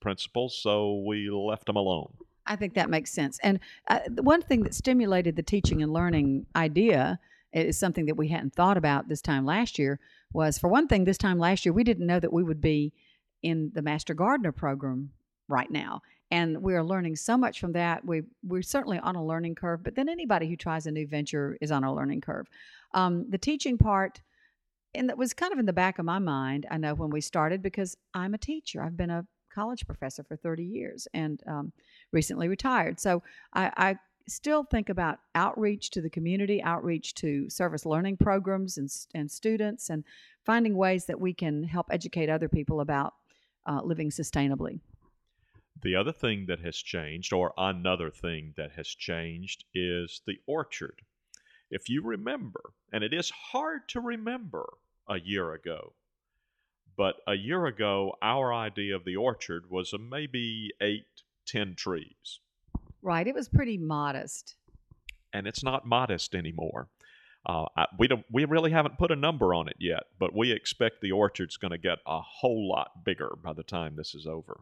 principles, 0.00 0.58
so 0.58 1.02
we 1.06 1.28
left 1.28 1.66
them 1.66 1.76
alone. 1.76 2.12
I 2.46 2.56
think 2.56 2.74
that 2.74 2.88
makes 2.88 3.12
sense. 3.12 3.38
And 3.42 3.60
uh, 3.88 4.00
the 4.08 4.22
one 4.22 4.40
thing 4.40 4.62
that 4.62 4.74
stimulated 4.74 5.36
the 5.36 5.42
teaching 5.42 5.82
and 5.82 5.92
learning 5.92 6.46
idea 6.56 7.20
is 7.52 7.78
something 7.78 8.06
that 8.06 8.16
we 8.16 8.28
hadn't 8.28 8.54
thought 8.54 8.78
about 8.78 9.08
this 9.08 9.20
time 9.20 9.44
last 9.44 9.78
year. 9.78 10.00
Was 10.32 10.58
for 10.58 10.68
one 10.68 10.86
thing, 10.86 11.04
this 11.04 11.18
time 11.18 11.38
last 11.38 11.64
year 11.64 11.72
we 11.72 11.84
didn't 11.84 12.06
know 12.06 12.20
that 12.20 12.32
we 12.32 12.42
would 12.42 12.60
be 12.60 12.92
in 13.42 13.70
the 13.74 13.82
Master 13.82 14.14
Gardener 14.14 14.52
program 14.52 15.10
right 15.48 15.70
now, 15.70 16.02
and 16.30 16.62
we 16.62 16.74
are 16.74 16.84
learning 16.84 17.16
so 17.16 17.36
much 17.36 17.58
from 17.60 17.72
that. 17.72 18.04
We 18.04 18.22
we're 18.44 18.62
certainly 18.62 18.98
on 18.98 19.16
a 19.16 19.24
learning 19.24 19.56
curve, 19.56 19.82
but 19.82 19.94
then 19.94 20.08
anybody 20.08 20.48
who 20.48 20.56
tries 20.56 20.86
a 20.86 20.90
new 20.90 21.06
venture 21.06 21.56
is 21.60 21.72
on 21.72 21.84
a 21.84 21.94
learning 21.94 22.20
curve. 22.20 22.46
Um, 22.94 23.26
the 23.28 23.38
teaching 23.38 23.78
part. 23.78 24.20
And 24.92 25.08
that 25.08 25.16
was 25.16 25.32
kind 25.32 25.52
of 25.52 25.60
in 25.60 25.66
the 25.66 25.72
back 25.72 26.00
of 26.00 26.04
my 26.04 26.18
mind. 26.18 26.66
I 26.68 26.76
know 26.76 26.94
when 26.94 27.10
we 27.10 27.20
started 27.20 27.62
because 27.62 27.96
I'm 28.12 28.34
a 28.34 28.38
teacher. 28.38 28.82
I've 28.82 28.96
been 28.96 29.08
a 29.08 29.24
college 29.50 29.86
professor 29.86 30.22
for 30.22 30.36
30 30.36 30.64
years 30.64 31.08
and 31.12 31.42
um, 31.46 31.72
recently 32.12 32.48
retired. 32.48 32.98
So 33.00 33.22
I, 33.52 33.70
I 33.76 33.98
still 34.30 34.64
think 34.64 34.88
about 34.88 35.18
outreach 35.34 35.90
to 35.90 36.00
the 36.00 36.10
community, 36.10 36.62
outreach 36.62 37.14
to 37.16 37.50
service 37.50 37.84
learning 37.84 38.16
programs 38.16 38.78
and, 38.78 38.90
and 39.14 39.30
students, 39.30 39.90
and 39.90 40.04
finding 40.44 40.74
ways 40.76 41.06
that 41.06 41.20
we 41.20 41.34
can 41.34 41.64
help 41.64 41.86
educate 41.90 42.30
other 42.30 42.48
people 42.48 42.80
about 42.80 43.14
uh, 43.66 43.80
living 43.82 44.10
sustainably. 44.10 44.80
The 45.82 45.96
other 45.96 46.12
thing 46.12 46.46
that 46.46 46.60
has 46.60 46.76
changed, 46.76 47.32
or 47.32 47.52
another 47.56 48.10
thing 48.10 48.54
that 48.56 48.72
has 48.72 48.88
changed, 48.88 49.64
is 49.74 50.20
the 50.26 50.38
orchard. 50.46 51.00
If 51.70 51.88
you 51.88 52.02
remember, 52.02 52.72
and 52.92 53.04
it 53.04 53.14
is 53.14 53.30
hard 53.30 53.88
to 53.90 54.00
remember 54.00 54.68
a 55.08 55.20
year 55.20 55.52
ago, 55.52 55.94
but 56.96 57.16
a 57.26 57.34
year 57.34 57.64
ago, 57.66 58.14
our 58.20 58.52
idea 58.52 58.94
of 58.94 59.04
the 59.04 59.16
orchard 59.16 59.70
was 59.70 59.94
maybe 59.98 60.70
eight, 60.82 61.06
ten 61.46 61.74
trees. 61.74 62.40
Right. 63.02 63.26
It 63.26 63.34
was 63.34 63.48
pretty 63.48 63.78
modest. 63.78 64.56
and 65.32 65.46
it's 65.46 65.62
not 65.62 65.86
modest 65.86 66.34
anymore. 66.34 66.88
Uh, 67.46 67.64
I, 67.76 67.86
we 67.98 68.06
don't. 68.08 68.24
We 68.30 68.44
really 68.44 68.70
haven't 68.70 68.98
put 68.98 69.10
a 69.10 69.16
number 69.16 69.54
on 69.54 69.68
it 69.68 69.76
yet, 69.78 70.04
but 70.18 70.34
we 70.36 70.52
expect 70.52 71.00
the 71.00 71.12
orchard's 71.12 71.56
going 71.56 71.70
to 71.70 71.78
get 71.78 71.98
a 72.06 72.20
whole 72.20 72.68
lot 72.68 73.04
bigger 73.04 73.38
by 73.42 73.52
the 73.54 73.62
time 73.62 73.96
this 73.96 74.14
is 74.14 74.26
over. 74.26 74.60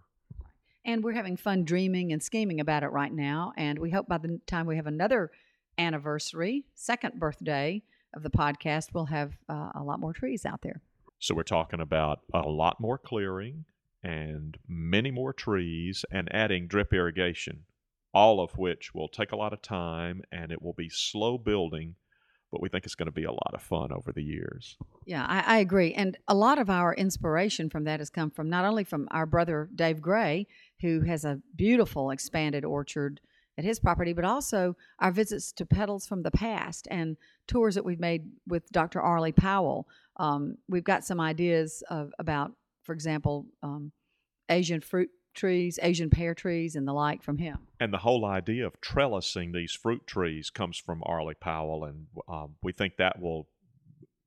And 0.84 1.02
we're 1.02 1.12
having 1.12 1.36
fun 1.36 1.64
dreaming 1.64 2.12
and 2.12 2.22
scheming 2.22 2.60
about 2.60 2.82
it 2.84 2.88
right 2.88 3.12
now. 3.12 3.52
And 3.56 3.78
we 3.80 3.90
hope 3.90 4.06
by 4.08 4.18
the 4.18 4.40
time 4.46 4.66
we 4.66 4.76
have 4.76 4.86
another 4.86 5.30
anniversary, 5.76 6.64
second 6.74 7.18
birthday 7.18 7.82
of 8.14 8.22
the 8.22 8.30
podcast, 8.30 8.94
we'll 8.94 9.06
have 9.06 9.32
uh, 9.48 9.70
a 9.74 9.82
lot 9.82 9.98
more 10.00 10.12
trees 10.12 10.46
out 10.46 10.62
there. 10.62 10.80
So 11.18 11.34
we're 11.34 11.42
talking 11.42 11.80
about 11.80 12.20
a 12.32 12.48
lot 12.48 12.78
more 12.80 12.96
clearing 12.96 13.64
and 14.02 14.56
many 14.68 15.10
more 15.10 15.32
trees 15.32 16.04
and 16.12 16.32
adding 16.32 16.68
drip 16.68 16.92
irrigation, 16.94 17.64
all 18.18 18.40
of 18.40 18.58
which 18.58 18.92
will 18.92 19.06
take 19.06 19.30
a 19.30 19.36
lot 19.36 19.52
of 19.52 19.62
time 19.62 20.22
and 20.32 20.50
it 20.50 20.60
will 20.60 20.72
be 20.72 20.88
slow 20.88 21.38
building, 21.38 21.94
but 22.50 22.60
we 22.60 22.68
think 22.68 22.84
it's 22.84 22.96
going 22.96 23.06
to 23.06 23.12
be 23.12 23.22
a 23.22 23.30
lot 23.30 23.54
of 23.54 23.62
fun 23.62 23.92
over 23.92 24.10
the 24.10 24.22
years. 24.24 24.76
Yeah, 25.06 25.24
I, 25.24 25.44
I 25.46 25.58
agree. 25.58 25.94
And 25.94 26.18
a 26.26 26.34
lot 26.34 26.58
of 26.58 26.68
our 26.68 26.92
inspiration 26.92 27.70
from 27.70 27.84
that 27.84 28.00
has 28.00 28.10
come 28.10 28.32
from 28.32 28.50
not 28.50 28.64
only 28.64 28.82
from 28.82 29.06
our 29.12 29.24
brother 29.24 29.68
Dave 29.72 30.02
Gray, 30.02 30.48
who 30.80 31.02
has 31.02 31.24
a 31.24 31.40
beautiful 31.54 32.10
expanded 32.10 32.64
orchard 32.64 33.20
at 33.56 33.62
his 33.62 33.78
property, 33.78 34.12
but 34.12 34.24
also 34.24 34.74
our 34.98 35.12
visits 35.12 35.52
to 35.52 35.64
Petals 35.64 36.04
from 36.04 36.24
the 36.24 36.32
Past 36.32 36.88
and 36.90 37.16
tours 37.46 37.76
that 37.76 37.84
we've 37.84 38.00
made 38.00 38.24
with 38.48 38.68
Dr. 38.72 39.00
Arlie 39.00 39.30
Powell. 39.30 39.86
Um, 40.16 40.56
we've 40.68 40.82
got 40.82 41.04
some 41.04 41.20
ideas 41.20 41.84
of, 41.88 42.12
about, 42.18 42.50
for 42.82 42.94
example, 42.94 43.46
um, 43.62 43.92
Asian 44.48 44.80
fruit 44.80 45.10
trees, 45.38 45.78
Asian 45.82 46.10
pear 46.10 46.34
trees, 46.34 46.76
and 46.76 46.86
the 46.86 46.92
like 46.92 47.22
from 47.22 47.38
him. 47.38 47.58
And 47.80 47.92
the 47.92 47.98
whole 47.98 48.26
idea 48.26 48.66
of 48.66 48.80
trellising 48.82 49.54
these 49.54 49.72
fruit 49.72 50.06
trees 50.06 50.50
comes 50.50 50.76
from 50.76 51.02
Arlie 51.06 51.34
Powell, 51.34 51.84
and 51.84 52.06
um, 52.28 52.56
we 52.62 52.72
think 52.72 52.98
that 52.98 53.20
will 53.20 53.48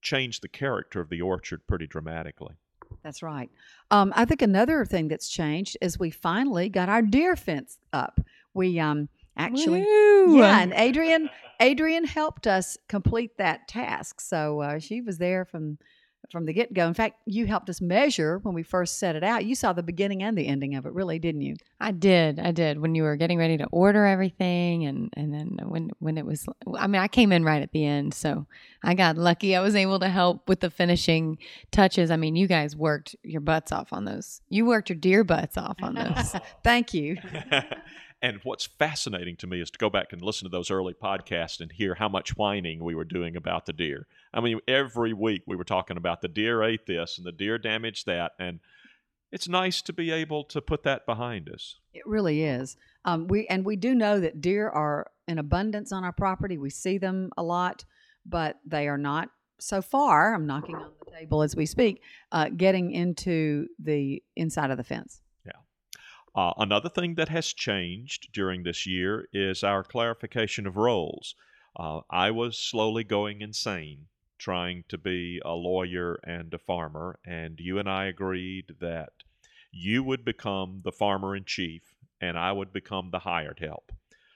change 0.01 0.39
the 0.39 0.47
character 0.47 0.99
of 0.99 1.09
the 1.09 1.21
orchard 1.21 1.67
pretty 1.67 1.85
dramatically. 1.85 2.55
That's 3.03 3.21
right. 3.21 3.49
Um, 3.89 4.13
I 4.15 4.25
think 4.25 4.41
another 4.41 4.85
thing 4.85 5.07
that's 5.07 5.29
changed 5.29 5.77
is 5.81 5.99
we 5.99 6.09
finally 6.09 6.69
got 6.69 6.89
our 6.89 7.01
deer 7.01 7.35
fence 7.35 7.77
up. 7.93 8.19
We 8.53 8.79
um, 8.79 9.09
actually, 9.37 9.81
Woo! 9.81 10.39
yeah, 10.39 10.59
and 10.59 10.73
Adrian 10.73 11.29
Adrian 11.59 12.05
helped 12.05 12.47
us 12.47 12.77
complete 12.89 13.37
that 13.37 13.67
task. 13.67 14.19
So 14.19 14.61
uh, 14.61 14.79
she 14.79 15.01
was 15.01 15.19
there 15.19 15.45
from 15.45 15.77
from 16.29 16.45
the 16.45 16.53
get 16.53 16.73
go. 16.73 16.87
In 16.87 16.93
fact, 16.93 17.19
you 17.25 17.45
helped 17.45 17.69
us 17.69 17.81
measure 17.81 18.39
when 18.39 18.53
we 18.53 18.63
first 18.63 18.99
set 18.99 19.15
it 19.15 19.23
out. 19.23 19.45
You 19.45 19.55
saw 19.55 19.73
the 19.73 19.83
beginning 19.83 20.23
and 20.23 20.37
the 20.37 20.47
ending 20.47 20.75
of 20.75 20.85
it, 20.85 20.93
really, 20.93 21.19
didn't 21.19 21.41
you? 21.41 21.55
I 21.79 21.91
did. 21.91 22.39
I 22.39 22.51
did. 22.51 22.79
When 22.79 22.95
you 22.95 23.03
were 23.03 23.15
getting 23.15 23.37
ready 23.37 23.57
to 23.57 23.65
order 23.71 24.05
everything 24.05 24.85
and 24.85 25.09
and 25.17 25.33
then 25.33 25.59
when 25.67 25.91
when 25.99 26.17
it 26.17 26.25
was 26.25 26.45
I 26.77 26.87
mean, 26.87 27.01
I 27.01 27.07
came 27.07 27.31
in 27.31 27.43
right 27.43 27.61
at 27.61 27.71
the 27.71 27.85
end, 27.85 28.13
so 28.13 28.45
I 28.83 28.93
got 28.93 29.17
lucky. 29.17 29.55
I 29.55 29.61
was 29.61 29.75
able 29.75 29.99
to 29.99 30.09
help 30.09 30.47
with 30.47 30.59
the 30.59 30.69
finishing 30.69 31.37
touches. 31.71 32.11
I 32.11 32.17
mean, 32.17 32.35
you 32.35 32.47
guys 32.47 32.75
worked 32.75 33.15
your 33.23 33.41
butts 33.41 33.71
off 33.71 33.91
on 33.91 34.05
those. 34.05 34.41
You 34.49 34.65
worked 34.65 34.89
your 34.89 34.97
deer 34.97 35.23
butts 35.23 35.57
off 35.57 35.77
on 35.81 35.95
those. 35.95 36.35
Thank 36.63 36.93
you. 36.93 37.17
and 38.21 38.39
what's 38.43 38.65
fascinating 38.65 39.35
to 39.37 39.47
me 39.47 39.61
is 39.61 39.71
to 39.71 39.79
go 39.79 39.89
back 39.89 40.13
and 40.13 40.21
listen 40.21 40.45
to 40.45 40.51
those 40.51 40.69
early 40.69 40.93
podcasts 40.93 41.59
and 41.59 41.71
hear 41.71 41.95
how 41.95 42.07
much 42.07 42.37
whining 42.37 42.83
we 42.83 42.93
were 42.93 43.03
doing 43.03 43.35
about 43.35 43.65
the 43.65 43.73
deer. 43.73 44.05
I 44.33 44.41
mean, 44.41 44.59
every 44.67 45.13
week 45.13 45.43
we 45.47 45.55
were 45.55 45.63
talking 45.63 45.97
about 45.97 46.21
the 46.21 46.27
deer 46.27 46.61
ate 46.61 46.85
this 46.85 47.17
and 47.17 47.25
the 47.25 47.31
deer 47.31 47.57
damaged 47.57 48.05
that, 48.05 48.33
and 48.37 48.59
it's 49.31 49.47
nice 49.47 49.81
to 49.83 49.93
be 49.93 50.11
able 50.11 50.43
to 50.45 50.61
put 50.61 50.83
that 50.83 51.05
behind 51.05 51.49
us. 51.49 51.77
It 51.93 52.05
really 52.05 52.43
is. 52.43 52.77
Um, 53.05 53.27
we 53.27 53.47
and 53.47 53.65
we 53.65 53.75
do 53.75 53.95
know 53.95 54.19
that 54.19 54.41
deer 54.41 54.69
are 54.69 55.09
in 55.27 55.39
abundance 55.39 55.91
on 55.91 56.03
our 56.03 56.11
property. 56.11 56.57
We 56.57 56.69
see 56.69 56.97
them 56.97 57.31
a 57.37 57.43
lot, 57.43 57.85
but 58.25 58.59
they 58.65 58.87
are 58.87 58.97
not 58.97 59.29
so 59.59 59.81
far. 59.81 60.35
I'm 60.35 60.45
knocking 60.45 60.75
on 60.75 60.91
the 61.03 61.11
table 61.11 61.41
as 61.41 61.55
we 61.55 61.65
speak, 61.65 62.01
uh, 62.31 62.49
getting 62.49 62.91
into 62.91 63.67
the 63.79 64.21
inside 64.35 64.69
of 64.69 64.77
the 64.77 64.83
fence. 64.83 65.21
Uh, 66.33 66.53
another 66.57 66.89
thing 66.89 67.15
that 67.15 67.29
has 67.29 67.53
changed 67.53 68.31
during 68.31 68.63
this 68.63 68.85
year 68.85 69.27
is 69.33 69.63
our 69.63 69.83
clarification 69.83 70.65
of 70.65 70.77
roles. 70.77 71.35
Uh, 71.75 72.01
I 72.09 72.31
was 72.31 72.57
slowly 72.57 73.03
going 73.03 73.41
insane 73.41 74.07
trying 74.41 74.83
to 74.89 74.97
be 74.97 75.39
a 75.45 75.53
lawyer 75.53 76.19
and 76.23 76.51
a 76.53 76.57
farmer, 76.57 77.19
and 77.23 77.59
you 77.59 77.77
and 77.77 77.87
I 77.87 78.05
agreed 78.05 78.75
that 78.79 79.13
you 79.71 80.03
would 80.03 80.25
become 80.25 80.81
the 80.83 80.91
farmer 80.91 81.35
in 81.35 81.45
chief 81.45 81.93
and 82.19 82.37
I 82.37 82.51
would 82.51 82.73
become 82.73 83.11
the 83.11 83.19
hired 83.19 83.59
help. 83.59 83.91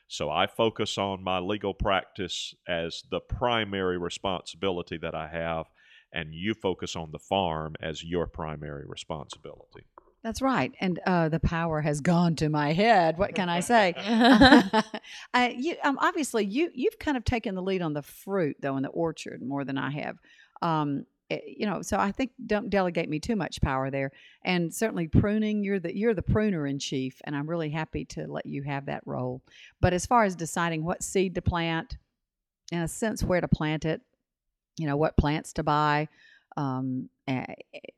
So 0.08 0.30
I 0.30 0.46
focus 0.48 0.98
on 0.98 1.24
my 1.24 1.40
legal 1.40 1.74
practice 1.74 2.54
as 2.68 3.04
the 3.10 3.20
primary 3.20 3.98
responsibility 3.98 4.98
that 4.98 5.16
I 5.16 5.28
have, 5.28 5.66
and 6.14 6.34
you 6.34 6.54
focus 6.54 6.96
on 6.96 7.12
the 7.12 7.20
farm 7.20 7.76
as 7.82 8.04
your 8.04 8.28
primary 8.28 8.86
responsibility. 8.88 9.86
That's 10.26 10.42
right, 10.42 10.74
and 10.80 11.00
uh, 11.06 11.30
the 11.30 11.40
power 11.40 11.82
has 11.82 12.02
gone 12.02 12.36
to 12.38 12.50
my 12.50 12.74
head. 12.74 13.20
What 13.20 13.36
can 13.36 13.48
I 13.48 13.60
say? 13.60 13.94
I, 13.96 15.56
you, 15.56 15.76
um, 15.84 16.00
obviously, 16.02 16.46
you 16.46 16.72
you've 16.74 16.98
kind 16.98 17.16
of 17.16 17.24
taken 17.24 17.54
the 17.54 17.62
lead 17.62 17.84
on 17.84 17.94
the 17.94 18.02
fruit, 18.02 18.58
though, 18.60 18.76
in 18.76 18.82
the 18.82 18.90
orchard 18.90 19.44
more 19.44 19.64
than 19.64 19.78
I 19.78 19.92
have. 19.92 20.18
Um, 20.64 21.06
eh, 21.30 21.42
you 21.46 21.68
know, 21.68 21.84
so 21.84 21.98
I 22.00 22.12
think 22.12 22.32
don't 22.44 22.72
delegate 22.72 23.08
me 23.08 23.20
too 23.20 23.36
much 23.36 23.62
power 23.62 23.92
there. 23.92 24.10
And 24.44 24.74
certainly 24.74 25.08
pruning, 25.08 25.64
you're 25.64 25.80
the 25.80 25.96
you're 25.96 26.16
the 26.16 26.24
pruner 26.24 26.66
in 26.66 26.80
chief, 26.80 27.22
and 27.26 27.36
I'm 27.36 27.48
really 27.48 27.70
happy 27.70 28.06
to 28.06 28.26
let 28.26 28.48
you 28.48 28.64
have 28.64 28.88
that 28.88 29.04
role. 29.06 29.44
But 29.80 29.94
as 29.94 30.08
far 30.08 30.24
as 30.24 30.36
deciding 30.36 30.84
what 30.84 31.04
seed 31.04 31.36
to 31.36 31.44
plant, 31.44 31.98
in 32.72 32.80
a 32.80 32.88
sense, 32.88 33.22
where 33.24 33.42
to 33.42 33.48
plant 33.48 33.86
it, 33.86 34.02
you 34.80 34.88
know, 34.88 34.98
what 34.98 35.18
plants 35.18 35.54
to 35.54 35.64
buy, 35.64 36.08
um, 36.58 37.10
eh, 37.28 37.46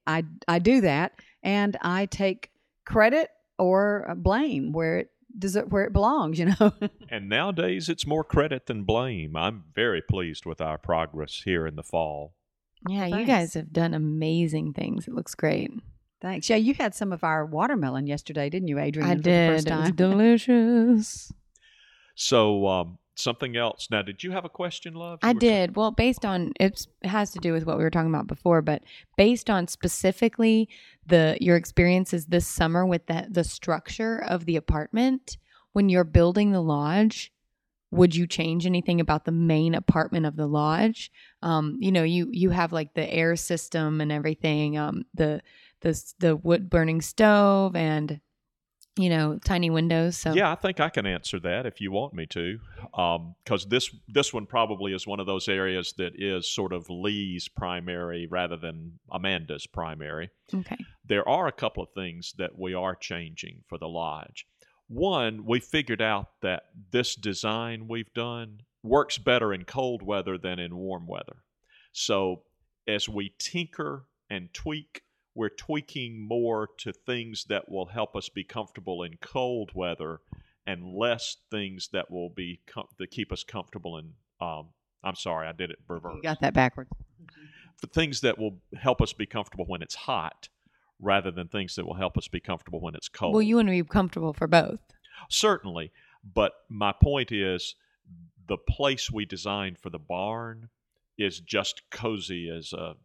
I 0.06 0.24
I 0.48 0.60
do 0.60 0.82
that, 0.82 1.14
and 1.48 1.78
I 1.82 2.08
take 2.08 2.52
credit 2.86 3.30
or 3.58 4.10
uh, 4.10 4.16
blame 4.16 4.74
where 4.74 5.00
it 5.00 5.12
does 5.40 5.56
it 5.56 5.70
where 5.70 5.86
it 5.86 5.94
belongs. 5.94 6.38
You 6.38 6.54
know. 6.60 6.74
and 7.10 7.30
nowadays, 7.30 7.90
it's 7.90 8.06
more 8.06 8.24
credit 8.24 8.66
than 8.66 8.84
blame. 8.84 9.36
I'm 9.36 9.64
very 9.74 10.02
pleased 10.02 10.46
with 10.46 10.60
our 10.60 10.78
progress 10.78 11.42
here 11.46 11.66
in 11.66 11.76
the 11.76 11.84
fall. 11.84 12.34
Yeah, 12.88 13.06
you 13.06 13.26
guys 13.26 13.54
have 13.56 13.74
done 13.74 13.94
amazing 13.94 14.74
things. 14.74 15.08
It 15.08 15.14
looks 15.14 15.34
great. 15.36 15.72
Thanks. 16.22 16.50
Yeah, 16.50 16.58
you 16.58 16.74
had 16.74 16.94
some 16.94 17.12
of 17.12 17.24
our 17.24 17.46
watermelon 17.46 18.08
yesterday, 18.08 18.50
didn't 18.50 18.68
you, 18.68 18.80
Adrian? 18.80 19.10
I 19.10 19.16
for 19.16 19.22
the 19.22 19.30
did. 19.30 19.52
first 19.52 19.68
It 19.68 19.76
was? 19.76 19.92
Delicious. 19.96 21.34
So, 22.16 22.68
um, 22.68 22.98
something 23.20 23.56
else. 23.56 23.88
Now, 23.90 24.02
did 24.02 24.24
you 24.24 24.32
have 24.32 24.46
a 24.46 24.50
question, 24.50 24.94
love? 24.94 25.20
You 25.24 25.30
I 25.30 25.34
did. 25.34 25.76
Well, 25.76 25.92
based 25.92 26.26
on 26.26 26.54
it's, 26.60 26.88
it 27.02 27.08
has 27.08 27.32
to 27.32 27.40
do 27.40 27.54
with 27.54 27.66
what 27.66 27.78
we 27.78 27.84
were 27.84 27.90
talking 27.90 28.14
about 28.14 28.28
before, 28.28 28.62
but 28.62 28.84
based 29.18 29.50
on 29.50 29.68
specifically 29.68 30.70
the 31.06 31.38
your 31.42 31.56
experiences 31.56 32.28
this 32.28 32.48
summer 32.48 32.86
with 32.86 33.06
the 33.08 33.28
the 33.30 33.44
structure 33.44 34.24
of 34.24 34.46
the 34.46 34.56
apartment 34.56 35.38
when 35.74 35.90
you're 35.90 36.04
building 36.04 36.52
the 36.52 36.62
lodge, 36.62 37.32
would 37.92 38.16
you 38.16 38.26
change 38.26 38.66
anything 38.66 39.00
about 39.00 39.26
the 39.26 39.32
main 39.32 39.76
apartment 39.76 40.26
of 40.26 40.36
the 40.36 40.48
lodge? 40.48 41.12
Um, 41.42 41.78
you 41.80 41.92
know, 41.92 42.04
you 42.04 42.30
you 42.32 42.50
have 42.50 42.74
like 42.74 42.94
the 42.96 43.08
air 43.14 43.36
system 43.36 44.02
and 44.02 44.12
everything, 44.12 44.78
um, 44.78 45.06
the 45.14 45.42
the 45.82 46.14
the 46.20 46.36
wood 46.36 46.70
burning 46.70 47.02
stove 47.02 47.76
and 47.76 48.20
you 48.98 49.10
know 49.10 49.40
tiny 49.44 49.70
windows. 49.70 50.18
So 50.18 50.34
Yeah, 50.34 50.52
I 50.52 50.56
think 50.56 50.80
I 50.80 50.90
can 50.90 51.06
answer 51.06 51.40
that 51.42 51.66
if 51.66 51.80
you 51.80 51.92
want 51.92 52.14
me 52.14 52.26
to, 52.28 52.60
um, 52.94 53.36
because 53.44 53.66
this 53.66 53.90
this 54.08 54.34
one 54.34 54.46
probably 54.46 54.94
is 54.94 55.08
one 55.08 55.20
of 55.20 55.26
those 55.26 55.48
areas 55.48 55.94
that 55.98 56.14
is 56.16 56.50
sort 56.50 56.74
of 56.74 56.90
Lee's 56.90 57.48
primary 57.48 58.28
rather 58.28 58.58
than 58.58 59.00
Amanda's 59.12 59.68
primary. 59.68 60.30
okay, 60.54 60.78
There 61.06 61.28
are 61.28 61.48
a 61.48 61.52
couple 61.52 61.84
of 61.84 61.90
things 61.96 62.34
that 62.38 62.58
we 62.58 62.74
are 62.74 62.96
changing 62.96 63.64
for 63.68 63.78
the 63.78 63.88
lodge. 63.88 64.46
One, 64.88 65.46
we 65.46 65.60
figured 65.60 66.02
out 66.02 66.28
that 66.42 66.64
this 66.92 67.16
design 67.16 67.88
we've 67.88 68.14
done 68.14 68.62
works 68.84 69.18
better 69.18 69.54
in 69.54 69.66
cold 69.66 70.02
weather 70.02 70.38
than 70.38 70.60
in 70.60 70.78
warm 70.78 71.08
weather. 71.08 71.44
So 71.92 72.44
as 72.88 73.10
we 73.10 73.34
tinker 73.38 74.06
and 74.30 74.54
tweak, 74.54 75.02
we're 75.38 75.50
tweaking 75.50 76.20
more 76.28 76.68
to 76.80 76.92
things 76.92 77.46
that 77.48 77.70
will 77.70 77.86
help 77.86 78.16
us 78.16 78.28
be 78.28 78.44
comfortable 78.44 79.04
in 79.04 79.18
cold 79.22 79.70
weather 79.76 80.20
and 80.66 80.84
less 80.84 81.38
things 81.52 81.90
that 81.94 82.10
will 82.10 82.30
be 82.30 82.60
com- 82.66 82.88
that 82.98 83.12
keep 83.12 83.32
us 83.32 83.44
comfortable 83.44 83.98
in 83.98 84.14
um, 84.42 84.70
I'm 85.04 85.16
sorry, 85.16 85.48
I 85.48 85.52
did 85.52 85.70
it 85.70 85.78
reverse 85.88 86.16
You 86.16 86.22
got 86.24 86.42
that 86.42 86.54
backwards. 86.56 86.90
for 87.80 87.88
things 87.88 88.22
that 88.22 88.38
will 88.40 88.58
help 88.82 89.00
us 89.02 89.14
be 89.14 89.28
comfortable 89.28 89.66
when 89.68 89.82
it's 89.84 89.96
hot 89.96 90.50
rather 91.00 91.30
than 91.30 91.48
things 91.48 91.76
that 91.76 91.86
will 91.86 91.94
help 91.94 92.18
us 92.18 92.28
be 92.28 92.40
comfortable 92.40 92.82
when 92.82 92.96
it's 92.96 93.08
cold. 93.08 93.34
well, 93.34 93.42
you 93.44 93.56
want 93.58 93.68
to 93.68 93.72
be 93.72 93.84
comfortable 93.84 94.34
for 94.34 94.48
both. 94.48 94.80
Certainly. 95.30 95.92
But 96.34 96.54
my 96.68 96.92
point 96.92 97.32
is 97.32 97.76
the 98.48 98.58
place 98.58 99.12
we 99.12 99.26
designed 99.26 99.78
for 99.78 99.92
the 99.92 100.00
barn 100.00 100.70
is 101.18 101.40
just 101.40 101.84
cozy 101.92 102.50
as 102.50 102.74
a 102.74 102.96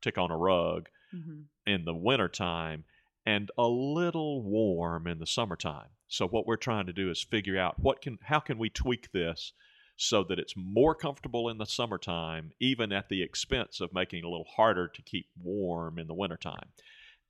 tick 0.00 0.18
on 0.18 0.30
a 0.30 0.36
rug 0.36 0.88
Mm-hmm. 1.14 1.42
in 1.66 1.84
the 1.84 1.94
wintertime 1.94 2.84
and 3.24 3.50
a 3.58 3.66
little 3.66 4.42
warm 4.42 5.06
in 5.06 5.18
the 5.18 5.26
summertime. 5.26 5.88
So 6.08 6.26
what 6.28 6.46
we're 6.46 6.56
trying 6.56 6.86
to 6.86 6.92
do 6.92 7.10
is 7.10 7.22
figure 7.22 7.58
out 7.58 7.78
what 7.78 8.00
can 8.02 8.18
how 8.22 8.38
can 8.40 8.58
we 8.58 8.68
tweak 8.70 9.10
this 9.12 9.52
so 9.96 10.22
that 10.24 10.38
it's 10.38 10.54
more 10.56 10.94
comfortable 10.94 11.48
in 11.48 11.58
the 11.58 11.64
summertime 11.66 12.52
even 12.60 12.92
at 12.92 13.08
the 13.08 13.22
expense 13.22 13.80
of 13.80 13.94
making 13.94 14.18
it 14.20 14.24
a 14.24 14.28
little 14.28 14.46
harder 14.56 14.88
to 14.88 15.02
keep 15.02 15.26
warm 15.42 15.98
in 15.98 16.06
the 16.06 16.14
wintertime. 16.14 16.68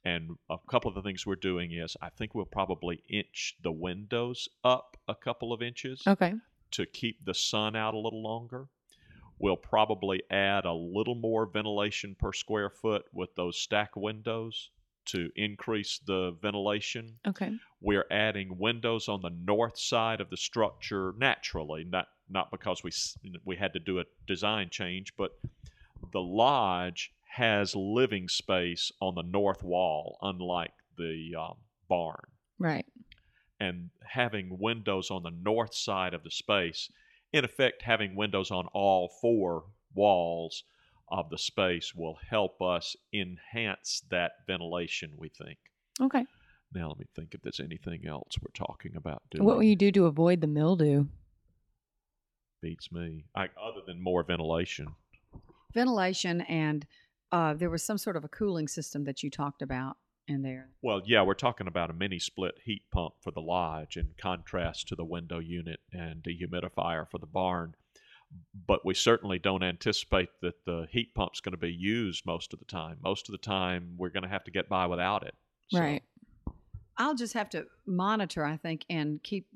And 0.04 0.36
a 0.50 0.56
couple 0.70 0.88
of 0.88 0.94
the 0.94 1.02
things 1.02 1.26
we're 1.26 1.36
doing 1.36 1.72
is 1.72 1.96
I 2.02 2.10
think 2.10 2.34
we'll 2.34 2.44
probably 2.44 3.02
inch 3.08 3.54
the 3.62 3.72
windows 3.72 4.48
up 4.64 4.96
a 5.08 5.14
couple 5.14 5.52
of 5.52 5.62
inches 5.62 6.02
Okay. 6.06 6.34
to 6.72 6.86
keep 6.86 7.24
the 7.24 7.34
sun 7.34 7.74
out 7.76 7.94
a 7.94 7.98
little 7.98 8.22
longer. 8.22 8.66
We'll 9.38 9.56
probably 9.56 10.22
add 10.30 10.64
a 10.64 10.72
little 10.72 11.14
more 11.14 11.46
ventilation 11.46 12.16
per 12.18 12.32
square 12.32 12.70
foot 12.70 13.04
with 13.12 13.34
those 13.36 13.58
stack 13.58 13.94
windows 13.96 14.70
to 15.06 15.30
increase 15.36 15.98
the 16.04 16.36
ventilation. 16.40 17.18
Okay. 17.26 17.52
We're 17.80 18.06
adding 18.10 18.58
windows 18.58 19.08
on 19.08 19.20
the 19.22 19.30
north 19.30 19.78
side 19.78 20.20
of 20.20 20.30
the 20.30 20.36
structure 20.36 21.14
naturally, 21.18 21.84
not 21.84 22.08
not 22.28 22.50
because 22.50 22.82
we 22.82 22.90
we 23.44 23.56
had 23.56 23.72
to 23.74 23.78
do 23.78 24.00
a 24.00 24.04
design 24.26 24.68
change, 24.70 25.14
but 25.16 25.32
the 26.12 26.20
lodge 26.20 27.12
has 27.36 27.76
living 27.76 28.28
space 28.28 28.90
on 29.00 29.14
the 29.14 29.22
north 29.22 29.62
wall, 29.62 30.18
unlike 30.22 30.72
the 30.96 31.34
um, 31.38 31.56
barn 31.88 32.26
Right. 32.58 32.86
and 33.60 33.90
having 34.08 34.58
windows 34.58 35.10
on 35.10 35.22
the 35.22 35.30
north 35.30 35.74
side 35.74 36.14
of 36.14 36.22
the 36.24 36.30
space, 36.30 36.90
in 37.32 37.44
effect, 37.44 37.82
having 37.82 38.16
windows 38.16 38.50
on 38.50 38.66
all 38.72 39.10
four 39.20 39.64
walls 39.94 40.64
of 41.08 41.30
the 41.30 41.38
space 41.38 41.94
will 41.94 42.18
help 42.28 42.60
us 42.60 42.96
enhance 43.12 44.02
that 44.10 44.32
ventilation, 44.46 45.12
we 45.16 45.28
think. 45.28 45.58
Okay. 46.00 46.24
Now, 46.74 46.88
let 46.88 46.98
me 46.98 47.06
think 47.14 47.32
if 47.32 47.42
there's 47.42 47.60
anything 47.60 48.06
else 48.06 48.32
we're 48.40 48.66
talking 48.66 48.96
about 48.96 49.22
doing. 49.30 49.44
What 49.44 49.56
will 49.56 49.62
you 49.62 49.76
do 49.76 49.92
to 49.92 50.06
avoid 50.06 50.40
the 50.40 50.46
mildew? 50.46 51.06
Beats 52.60 52.90
me. 52.90 53.24
I, 53.34 53.44
other 53.44 53.80
than 53.86 54.02
more 54.02 54.22
ventilation. 54.24 54.88
Ventilation 55.74 56.40
and 56.42 56.86
uh, 57.32 57.54
there 57.54 57.70
was 57.70 57.84
some 57.84 57.98
sort 57.98 58.16
of 58.16 58.24
a 58.24 58.28
cooling 58.28 58.66
system 58.66 59.04
that 59.04 59.22
you 59.22 59.30
talked 59.30 59.62
about 59.62 59.96
in 60.28 60.42
there. 60.42 60.68
Well, 60.82 61.02
yeah, 61.04 61.22
we're 61.22 61.34
talking 61.34 61.66
about 61.66 61.90
a 61.90 61.92
mini 61.92 62.18
split 62.18 62.54
heat 62.64 62.82
pump 62.90 63.14
for 63.20 63.30
the 63.30 63.40
lodge 63.40 63.96
in 63.96 64.10
contrast 64.20 64.88
to 64.88 64.96
the 64.96 65.04
window 65.04 65.38
unit 65.38 65.80
and 65.92 66.22
dehumidifier 66.22 67.08
for 67.08 67.18
the 67.18 67.26
barn. 67.26 67.74
But 68.66 68.84
we 68.84 68.94
certainly 68.94 69.38
don't 69.38 69.62
anticipate 69.62 70.28
that 70.42 70.64
the 70.64 70.88
heat 70.90 71.14
pump's 71.14 71.40
going 71.40 71.52
to 71.52 71.58
be 71.58 71.72
used 71.72 72.26
most 72.26 72.52
of 72.52 72.58
the 72.58 72.64
time. 72.64 72.98
Most 73.02 73.28
of 73.28 73.32
the 73.32 73.38
time, 73.38 73.94
we're 73.96 74.08
going 74.10 74.24
to 74.24 74.28
have 74.28 74.44
to 74.44 74.50
get 74.50 74.68
by 74.68 74.86
without 74.86 75.22
it. 75.24 75.34
So, 75.68 75.80
Right. 75.80 76.02
I'll 76.98 77.14
just 77.14 77.34
have 77.34 77.50
to 77.50 77.66
monitor, 77.86 78.44
I 78.44 78.56
think, 78.56 78.84
and 78.90 79.22
keep 79.22 79.46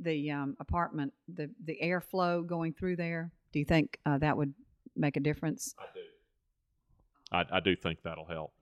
the 0.00 0.30
um, 0.30 0.56
apartment 0.60 1.12
the 1.28 1.50
the 1.64 1.76
airflow 1.82 2.46
going 2.46 2.72
through 2.72 2.96
there. 2.96 3.32
Do 3.52 3.58
you 3.58 3.64
think 3.64 3.98
uh, 4.06 4.18
that 4.18 4.36
would 4.36 4.54
make 4.96 5.16
a 5.16 5.20
difference? 5.20 5.74
I 5.78 5.84
do. 5.92 6.00
I, 7.32 7.56
I 7.56 7.60
do 7.60 7.76
think 7.76 8.02
that'll 8.02 8.26
help. 8.26 8.52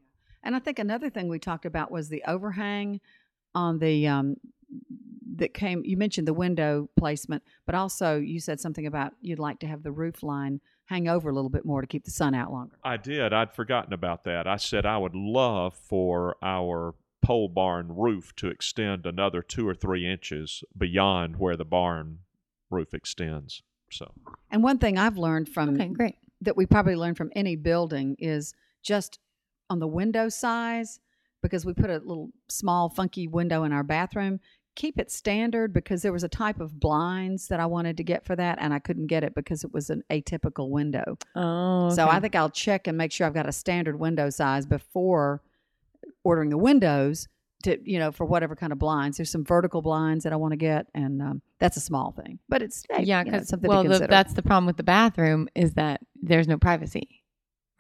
And 0.43 0.55
I 0.57 0.59
think 0.59 0.79
another 0.79 1.11
thing 1.11 1.29
we 1.29 1.39
talked 1.39 1.67
about 1.67 1.91
was 1.91 2.09
the 2.09 2.23
overhang 2.27 3.01
on 3.55 3.79
the 3.79 4.07
um, 4.07 4.37
that 5.37 5.55
came. 5.55 5.83
You 5.85 5.97
mentioned 5.97 6.27
the 6.29 6.35
window 6.35 6.89
placement, 6.97 7.43
but 7.67 7.75
also 7.75 8.19
you 8.19 8.41
said 8.41 8.61
something 8.61 8.87
about 8.87 9.13
you'd 9.21 9.39
like 9.39 9.59
to 9.61 9.67
have 9.67 9.83
the 9.83 9.93
roof 9.93 10.23
line 10.23 10.61
hang 10.87 11.09
over 11.09 11.29
a 11.29 11.33
little 11.35 11.51
bit 11.51 11.65
more 11.67 11.81
to 11.81 11.87
keep 11.87 12.05
the 12.05 12.11
sun 12.11 12.35
out 12.35 12.51
longer. 12.53 12.77
I 12.83 12.97
did. 12.97 13.33
I'd 13.33 13.53
forgotten 13.53 13.93
about 13.93 14.25
that. 14.25 14.47
I 14.47 14.57
said 14.57 14.87
I 14.87 14.97
would 14.99 15.15
love 15.15 15.75
for 15.75 16.37
our 16.43 16.95
pole 17.21 17.49
barn 17.49 17.95
roof 17.95 18.35
to 18.37 18.49
extend 18.49 19.05
another 19.05 19.43
two 19.43 19.69
or 19.69 19.75
three 19.75 20.07
inches 20.11 20.63
beyond 20.77 21.37
where 21.37 21.57
the 21.57 21.65
barn 21.65 22.21
roof 22.71 22.95
extends. 22.95 23.63
So 23.91 24.13
And 24.51 24.63
one 24.63 24.79
thing 24.79 24.97
I've 24.99 25.19
learned 25.19 25.49
from 25.49 25.71
Okay, 25.75 25.89
great. 25.89 26.17
that 26.41 26.57
we 26.57 26.65
probably 26.65 26.95
learn 26.97 27.15
from 27.15 27.31
any 27.35 27.57
building 27.57 28.17
is 28.19 28.55
just 28.83 29.19
on 29.71 29.79
the 29.79 29.87
window 29.87 30.29
size 30.29 31.01
because 31.43 31.65
we 31.65 31.73
put 31.73 31.91
a 31.91 31.99
little 31.99 32.31
small 32.49 32.89
funky 32.89 33.29
window 33.29 33.65
in 33.65 33.73
our 33.73 33.85
bathroom 33.85 34.41
keep 34.79 34.97
it 34.97 35.11
standard 35.11 35.73
because 35.73 36.03
there 36.03 36.13
was 36.13 36.23
a 36.23 36.29
type 36.29 36.61
of 36.61 36.79
blinds 36.79 37.49
that 37.49 37.59
I 37.59 37.67
wanted 37.67 37.97
to 37.97 38.05
get 38.05 38.25
for 38.25 38.37
that 38.37 38.59
and 38.61 38.73
I 38.73 38.79
couldn't 38.79 39.09
get 39.09 39.25
it 39.25 39.35
because 39.35 39.65
it 39.65 39.75
was 39.75 39.91
an 39.91 40.05
atypical 40.09 40.71
window. 40.71 41.19
Oh, 41.35 41.91
So. 41.91 42.09
I 42.09 42.21
think 42.21 42.37
I'll 42.37 42.49
check 42.49 42.87
and 42.87 42.97
make 42.97 43.11
sure 43.11 43.27
I've 43.27 43.35
got 43.35 43.49
a 43.49 43.53
standard 43.53 43.99
window 43.99 44.31
size 44.31 44.67
before 44.67 45.43
ordering 46.23 46.51
the 46.51 46.57
windows 46.57 47.27
to 47.65 47.77
you 47.83 47.99
know 47.99 48.13
for 48.13 48.25
whatever 48.25 48.55
kind 48.55 48.73
of 48.73 48.79
blinds. 48.79 49.17
There's 49.17 49.31
some 49.31 49.45
vertical 49.45 49.83
blinds 49.83 50.23
that 50.23 50.33
I 50.33 50.37
want 50.37 50.53
to 50.53 50.57
get, 50.57 50.87
and 50.95 51.21
um, 51.21 51.43
that's 51.59 51.77
a 51.77 51.81
small 51.81 52.13
thing, 52.13 52.39
but 52.49 52.63
it's 52.63 52.85
hey, 52.89 53.03
yeah, 53.03 53.25
you 53.25 53.33
know, 53.33 53.43
something 53.43 53.69
well, 53.69 53.83
the, 53.83 54.07
that's 54.07 54.35
the 54.35 54.43
problem 54.43 54.67
with 54.67 54.77
the 54.77 54.85
bathroom 54.85 55.49
is 55.57 55.75
that 55.75 56.01
there's 56.15 56.47
no 56.47 56.57
privacy, 56.57 57.25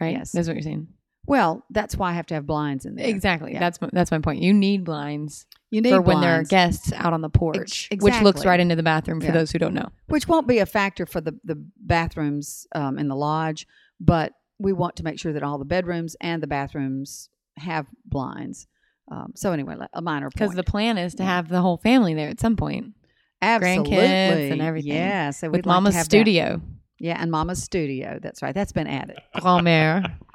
right? 0.00 0.16
Yes. 0.16 0.32
that's 0.32 0.48
what 0.48 0.56
you're 0.56 0.62
saying. 0.62 0.88
Well, 1.28 1.64
that's 1.70 1.96
why 1.96 2.10
I 2.10 2.14
have 2.14 2.26
to 2.26 2.34
have 2.34 2.46
blinds 2.46 2.84
in 2.86 2.96
there. 2.96 3.06
Exactly. 3.06 3.52
Yeah. 3.52 3.60
That's 3.60 3.80
my, 3.80 3.90
that's 3.92 4.10
my 4.10 4.18
point. 4.18 4.42
You 4.42 4.52
need 4.54 4.82
blinds 4.84 5.46
You 5.70 5.80
need 5.82 5.90
for 5.90 6.00
when 6.00 6.20
there 6.20 6.40
are 6.40 6.42
guests 6.42 6.92
out 6.94 7.12
on 7.12 7.20
the 7.20 7.28
porch, 7.28 7.88
Ex- 7.92 8.02
which 8.02 8.20
looks 8.22 8.44
right 8.44 8.58
into 8.58 8.74
the 8.74 8.82
bathroom. 8.82 9.20
For 9.20 9.26
Yeah. 9.26 9.32
those 9.32 9.50
who 9.52 9.58
don't 9.58 9.74
know, 9.74 9.90
which 10.08 10.26
won't 10.26 10.48
be 10.48 10.58
a 10.58 10.66
factor 10.66 11.06
for 11.06 11.20
the 11.20 11.38
the 11.44 11.62
bathrooms 11.76 12.66
um, 12.74 12.98
in 12.98 13.08
the 13.08 13.14
lodge, 13.16 13.66
but 14.00 14.32
we 14.58 14.72
want 14.72 14.96
to 14.96 15.04
make 15.04 15.20
sure 15.20 15.32
that 15.34 15.42
all 15.42 15.58
the 15.58 15.64
bedrooms 15.64 16.16
and 16.20 16.42
the 16.42 16.46
bathrooms 16.48 17.28
have 17.58 17.86
blinds. 18.04 18.66
Um, 19.10 19.32
so 19.36 19.52
anyway, 19.52 19.76
a 19.92 20.02
minor 20.02 20.30
because 20.30 20.52
the 20.54 20.62
plan 20.64 20.98
is 20.98 21.14
to 21.16 21.22
Yeah. 21.22 21.28
have 21.36 21.48
the 21.48 21.60
whole 21.60 21.76
family 21.76 22.14
there 22.14 22.28
at 22.28 22.40
some 22.40 22.56
point 22.56 22.94
Absolutely. 23.42 23.96
grandkids 23.96 24.52
and 24.52 24.60
everything. 24.62 24.92
Yeah, 24.92 25.30
so 25.30 25.48
with 25.48 25.58
we'd 25.58 25.66
like 25.66 25.74
to 25.74 25.76
Mama's 25.76 25.94
have 25.94 26.04
that. 26.06 26.10
studio. 26.10 26.60
Yeah, 26.98 27.16
and 27.22 27.30
Mama's 27.30 27.62
studio. 27.62 28.18
That's 28.20 28.42
right. 28.42 28.54
That's 28.54 28.72
been 28.72 28.86
added. 28.88 29.18
Grand-mère. 29.40 30.02
Well, 30.02 30.12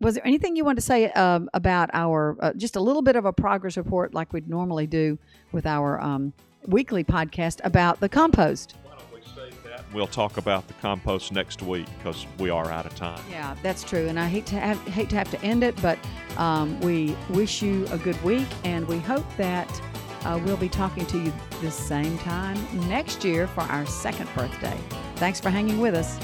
was 0.00 0.14
there 0.14 0.26
anything 0.26 0.56
you 0.56 0.64
wanted 0.64 0.76
to 0.76 0.86
say 0.86 1.10
um, 1.12 1.48
about 1.54 1.90
our 1.92 2.36
uh, 2.40 2.52
just 2.54 2.76
a 2.76 2.80
little 2.80 3.02
bit 3.02 3.16
of 3.16 3.24
a 3.24 3.32
progress 3.32 3.76
report, 3.76 4.14
like 4.14 4.32
we'd 4.32 4.48
normally 4.48 4.86
do 4.86 5.18
with 5.52 5.66
our 5.66 6.00
um, 6.00 6.32
weekly 6.66 7.04
podcast 7.04 7.60
about 7.64 8.00
the 8.00 8.08
compost? 8.08 8.74
we 9.92 10.00
will 10.00 10.06
talk 10.06 10.36
about 10.36 10.66
the 10.68 10.74
compost 10.74 11.32
next 11.32 11.62
week 11.62 11.86
because 11.98 12.26
we 12.38 12.50
are 12.50 12.70
out 12.70 12.86
of 12.86 12.94
time. 12.94 13.20
Yeah, 13.30 13.56
that's 13.62 13.84
true. 13.84 14.06
And 14.08 14.18
I 14.18 14.28
hate 14.28 14.46
to 14.46 14.56
have, 14.56 14.78
hate 14.88 15.08
to 15.10 15.16
have 15.16 15.30
to 15.30 15.40
end 15.42 15.64
it, 15.64 15.80
but 15.80 15.98
um, 16.36 16.78
we 16.80 17.16
wish 17.30 17.62
you 17.62 17.86
a 17.90 17.98
good 17.98 18.22
week, 18.22 18.46
and 18.64 18.86
we 18.86 18.98
hope 18.98 19.24
that 19.36 19.68
uh, 20.24 20.40
we'll 20.44 20.56
be 20.56 20.68
talking 20.68 21.06
to 21.06 21.18
you 21.18 21.32
the 21.62 21.70
same 21.70 22.18
time 22.18 22.58
next 22.88 23.24
year 23.24 23.46
for 23.46 23.62
our 23.62 23.86
second 23.86 24.28
birthday. 24.34 24.76
Thanks 25.16 25.40
for 25.40 25.50
hanging 25.50 25.80
with 25.80 25.94
us. 25.94 26.18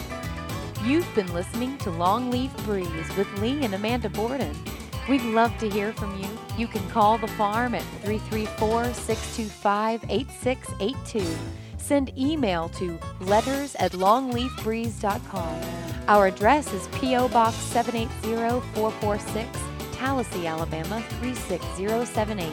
You've 0.84 1.14
been 1.14 1.32
listening 1.32 1.78
to 1.78 1.88
Longleaf 1.88 2.54
Breeze 2.66 3.16
with 3.16 3.26
Lee 3.40 3.64
and 3.64 3.74
Amanda 3.74 4.10
Borden. 4.10 4.54
We'd 5.08 5.22
love 5.22 5.56
to 5.58 5.70
hear 5.70 5.94
from 5.94 6.20
you. 6.20 6.28
You 6.58 6.66
can 6.66 6.86
call 6.90 7.16
the 7.16 7.26
farm 7.26 7.74
at 7.74 7.82
334 8.02 8.92
625 8.92 10.04
8682. 10.10 11.36
Send 11.78 12.18
email 12.18 12.68
to 12.70 12.98
letters 13.20 13.74
at 13.76 13.92
longleafbreeze.com. 13.92 15.62
Our 16.06 16.26
address 16.26 16.70
is 16.74 16.86
P.O. 16.98 17.28
Box 17.28 17.56
780446, 17.56 19.96
Tallassee, 19.96 20.46
Alabama 20.46 21.02
36078. 21.20 22.52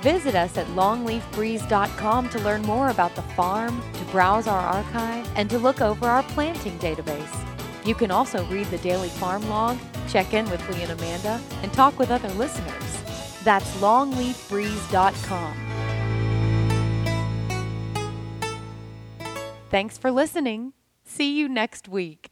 Visit 0.00 0.34
us 0.34 0.56
at 0.56 0.66
longleafbreeze.com 0.68 2.30
to 2.30 2.38
learn 2.38 2.62
more 2.62 2.88
about 2.88 3.14
the 3.14 3.22
farm, 3.22 3.82
to 3.92 4.04
browse 4.06 4.46
our 4.46 4.60
archive, 4.60 5.30
and 5.36 5.50
to 5.50 5.58
look 5.58 5.82
over 5.82 6.06
our 6.06 6.22
planting 6.22 6.78
database. 6.78 7.47
You 7.88 7.94
can 7.94 8.10
also 8.10 8.44
read 8.48 8.66
the 8.66 8.76
daily 8.78 9.08
farm 9.08 9.48
log, 9.48 9.78
check 10.08 10.34
in 10.34 10.44
with 10.50 10.60
Lee 10.68 10.82
and 10.82 10.92
Amanda, 10.92 11.40
and 11.62 11.72
talk 11.72 11.98
with 11.98 12.10
other 12.10 12.28
listeners. 12.34 13.02
That's 13.44 13.74
longleafbreeze.com. 13.78 15.54
Thanks 19.70 19.96
for 19.96 20.10
listening. 20.10 20.74
See 21.02 21.34
you 21.34 21.48
next 21.48 21.88
week. 21.88 22.30